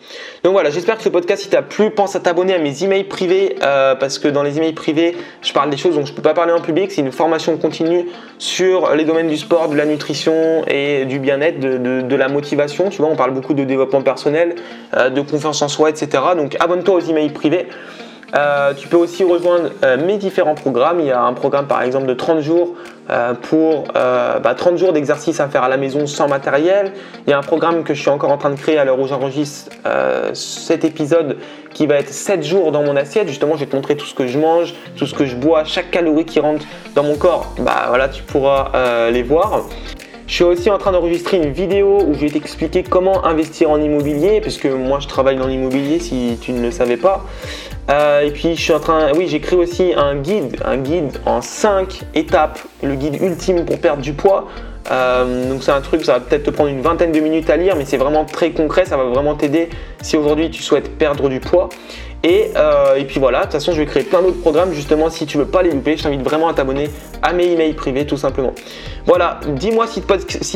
Donc 0.44 0.52
voilà, 0.52 0.70
j'espère 0.70 0.96
que 0.96 1.02
ce 1.02 1.08
podcast, 1.08 1.42
si 1.42 1.48
t'a 1.48 1.62
plu, 1.62 1.90
pense 1.90 2.16
à 2.16 2.20
t'abonner 2.20 2.54
à 2.54 2.58
mes 2.58 2.84
emails 2.84 3.04
privés 3.04 3.56
euh, 3.62 3.94
parce 3.94 4.18
que 4.18 4.28
dans 4.28 4.42
les 4.42 4.56
emails 4.58 4.72
privés, 4.72 5.16
je 5.42 5.52
parle 5.52 5.70
des 5.70 5.76
choses 5.76 5.94
dont 5.94 6.04
je 6.04 6.12
peux 6.12 6.22
pas 6.22 6.34
parler 6.34 6.52
en 6.52 6.60
public. 6.60 6.90
C'est 6.90 7.00
une 7.00 7.12
formation 7.12 7.56
continue 7.56 8.06
sur 8.38 8.94
les 8.94 9.04
domaines 9.04 9.28
du 9.28 9.36
sport, 9.36 9.68
de 9.68 9.76
la 9.76 9.86
nutrition 9.86 10.64
et 10.66 11.04
du 11.04 11.18
bien-être, 11.18 11.60
de, 11.60 12.16
la 12.16 12.28
motivation. 12.28 12.88
Tu 12.88 12.98
vois, 12.98 13.10
on 13.10 13.16
parle 13.16 13.32
beaucoup 13.32 13.54
de 13.54 13.64
développement 13.64 14.02
personnel, 14.02 14.54
euh, 14.96 15.10
de 15.10 15.20
confiance 15.20 15.60
en 15.62 15.68
soi, 15.68 15.90
etc. 15.90 16.22
Donc 16.36 16.56
abonne-toi 16.60 16.94
aux 16.94 17.00
emails 17.00 17.30
privés. 17.30 17.66
Euh, 18.34 18.74
tu 18.74 18.88
peux 18.88 18.96
aussi 18.96 19.22
rejoindre 19.24 19.70
euh, 19.84 19.96
mes 20.04 20.16
différents 20.18 20.54
programmes. 20.54 21.00
Il 21.00 21.06
y 21.06 21.12
a 21.12 21.22
un 21.22 21.32
programme 21.32 21.66
par 21.66 21.82
exemple 21.82 22.06
de 22.06 22.14
30 22.14 22.40
jours 22.40 22.74
euh, 23.08 23.34
pour 23.34 23.84
30 23.84 23.94
bah, 23.94 24.56
jours 24.74 24.92
d'exercice 24.92 25.38
à 25.38 25.48
faire 25.48 25.62
à 25.62 25.68
la 25.68 25.76
maison 25.76 26.06
sans 26.06 26.28
matériel. 26.28 26.92
Il 27.26 27.30
y 27.30 27.32
a 27.32 27.38
un 27.38 27.42
programme 27.42 27.84
que 27.84 27.94
je 27.94 28.00
suis 28.00 28.10
encore 28.10 28.32
en 28.32 28.38
train 28.38 28.50
de 28.50 28.56
créer 28.56 28.78
à 28.78 28.84
l'heure 28.84 28.98
où 28.98 29.06
j'enregistre 29.06 29.70
cet 30.34 30.84
épisode 30.84 31.36
qui 31.72 31.86
va 31.86 31.96
être 31.96 32.12
7 32.12 32.42
jours 32.42 32.72
dans 32.72 32.82
mon 32.82 32.96
assiette. 32.96 33.28
Justement, 33.28 33.54
je 33.54 33.60
vais 33.60 33.66
te 33.66 33.76
montrer 33.76 33.96
tout 33.96 34.06
ce 34.06 34.14
que 34.14 34.26
je 34.26 34.38
mange, 34.38 34.74
tout 34.96 35.06
ce 35.06 35.14
que 35.14 35.26
je 35.26 35.36
bois, 35.36 35.64
chaque 35.64 35.90
calorie 35.90 36.24
qui 36.24 36.40
rentre 36.40 36.64
dans 36.94 37.04
mon 37.04 37.16
corps. 37.16 37.54
Bah 37.58 37.86
voilà, 37.88 38.08
tu 38.08 38.22
pourras 38.22 39.10
les 39.10 39.22
voir. 39.22 39.66
Je 40.26 40.34
suis 40.34 40.44
aussi 40.44 40.70
en 40.70 40.78
train 40.78 40.90
d'enregistrer 40.90 41.36
une 41.36 41.52
vidéo 41.52 42.02
où 42.04 42.12
je 42.12 42.18
vais 42.18 42.30
t'expliquer 42.30 42.82
comment 42.82 43.24
investir 43.24 43.70
en 43.70 43.80
immobilier, 43.80 44.40
puisque 44.40 44.66
moi 44.66 44.98
je 44.98 45.06
travaille 45.06 45.36
dans 45.36 45.46
l'immobilier 45.46 46.00
si 46.00 46.36
tu 46.40 46.52
ne 46.52 46.60
le 46.60 46.72
savais 46.72 46.96
pas. 46.96 47.24
Euh, 47.90 48.22
et 48.22 48.32
puis 48.32 48.56
je 48.56 48.60
suis 48.60 48.72
en 48.72 48.80
train, 48.80 49.12
oui, 49.14 49.28
créé 49.40 49.56
aussi 49.56 49.92
un 49.96 50.16
guide, 50.16 50.56
un 50.64 50.78
guide 50.78 51.20
en 51.26 51.40
5 51.40 52.02
étapes, 52.14 52.58
le 52.82 52.96
guide 52.96 53.22
ultime 53.22 53.64
pour 53.64 53.78
perdre 53.78 54.02
du 54.02 54.14
poids. 54.14 54.48
Euh, 54.90 55.48
donc 55.48 55.62
c'est 55.62 55.70
un 55.70 55.80
truc, 55.80 56.04
ça 56.04 56.14
va 56.14 56.20
peut-être 56.20 56.44
te 56.44 56.50
prendre 56.50 56.70
une 56.70 56.80
vingtaine 56.80 57.12
de 57.12 57.20
minutes 57.20 57.48
à 57.48 57.56
lire, 57.56 57.76
mais 57.76 57.84
c'est 57.84 57.96
vraiment 57.96 58.24
très 58.24 58.50
concret, 58.50 58.84
ça 58.84 58.96
va 58.96 59.04
vraiment 59.04 59.36
t'aider 59.36 59.68
si 60.02 60.16
aujourd'hui 60.16 60.50
tu 60.50 60.62
souhaites 60.62 60.98
perdre 60.98 61.28
du 61.28 61.38
poids. 61.38 61.68
Et, 62.26 62.50
euh, 62.56 62.96
et, 62.96 63.04
puis 63.04 63.20
voilà, 63.20 63.38
de 63.38 63.44
toute 63.44 63.52
façon 63.52 63.70
je 63.70 63.78
vais 63.78 63.86
créer 63.86 64.02
plein 64.02 64.20
d'autres 64.20 64.40
programmes 64.40 64.72
justement 64.72 65.10
si 65.10 65.26
tu 65.26 65.38
veux 65.38 65.46
pas 65.46 65.62
les 65.62 65.70
louper, 65.70 65.96
je 65.96 66.02
t'invite 66.02 66.22
vraiment 66.22 66.48
à 66.48 66.54
t'abonner 66.54 66.90
à 67.22 67.32
mes 67.32 67.52
emails 67.52 67.74
privés 67.74 68.04
tout 68.04 68.16
simplement. 68.16 68.52
Voilà, 69.04 69.38
dis-moi 69.46 69.86
si, 69.86 70.02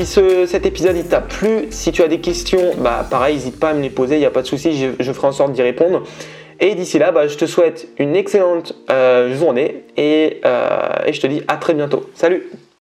cet 0.05 0.67
épisode 0.67 1.09
t'a 1.09 1.21
plu, 1.21 1.69
si 1.71 1.93
tu 1.93 2.03
as 2.03 2.09
des 2.09 2.19
questions, 2.19 2.73
bah 2.79 3.07
pareil, 3.09 3.37
n'hésite 3.37 3.61
pas 3.61 3.69
à 3.69 3.75
me 3.75 3.83
les 3.83 3.91
poser, 3.91 4.17
il 4.17 4.19
n'y 4.19 4.27
a 4.27 4.33
pas 4.33 4.43
de 4.43 4.49
souci, 4.49 4.77
je, 4.77 4.89
je 4.99 5.13
ferai 5.13 5.29
en 5.29 5.33
sorte 5.33 5.53
d'y 5.53 5.63
répondre. 5.63 6.03
Et 6.59 6.75
d'ici 6.75 6.99
là, 6.99 7.13
bah, 7.13 7.29
je 7.29 7.37
te 7.37 7.47
souhaite 7.47 7.87
une 7.99 8.17
excellente 8.17 8.75
euh, 8.91 9.33
journée 9.37 9.85
et, 9.97 10.41
euh, 10.45 10.89
et 11.07 11.13
je 11.13 11.21
te 11.21 11.29
dis 11.29 11.43
à 11.47 11.57
très 11.57 11.73
bientôt. 11.73 12.11
Salut 12.15 12.51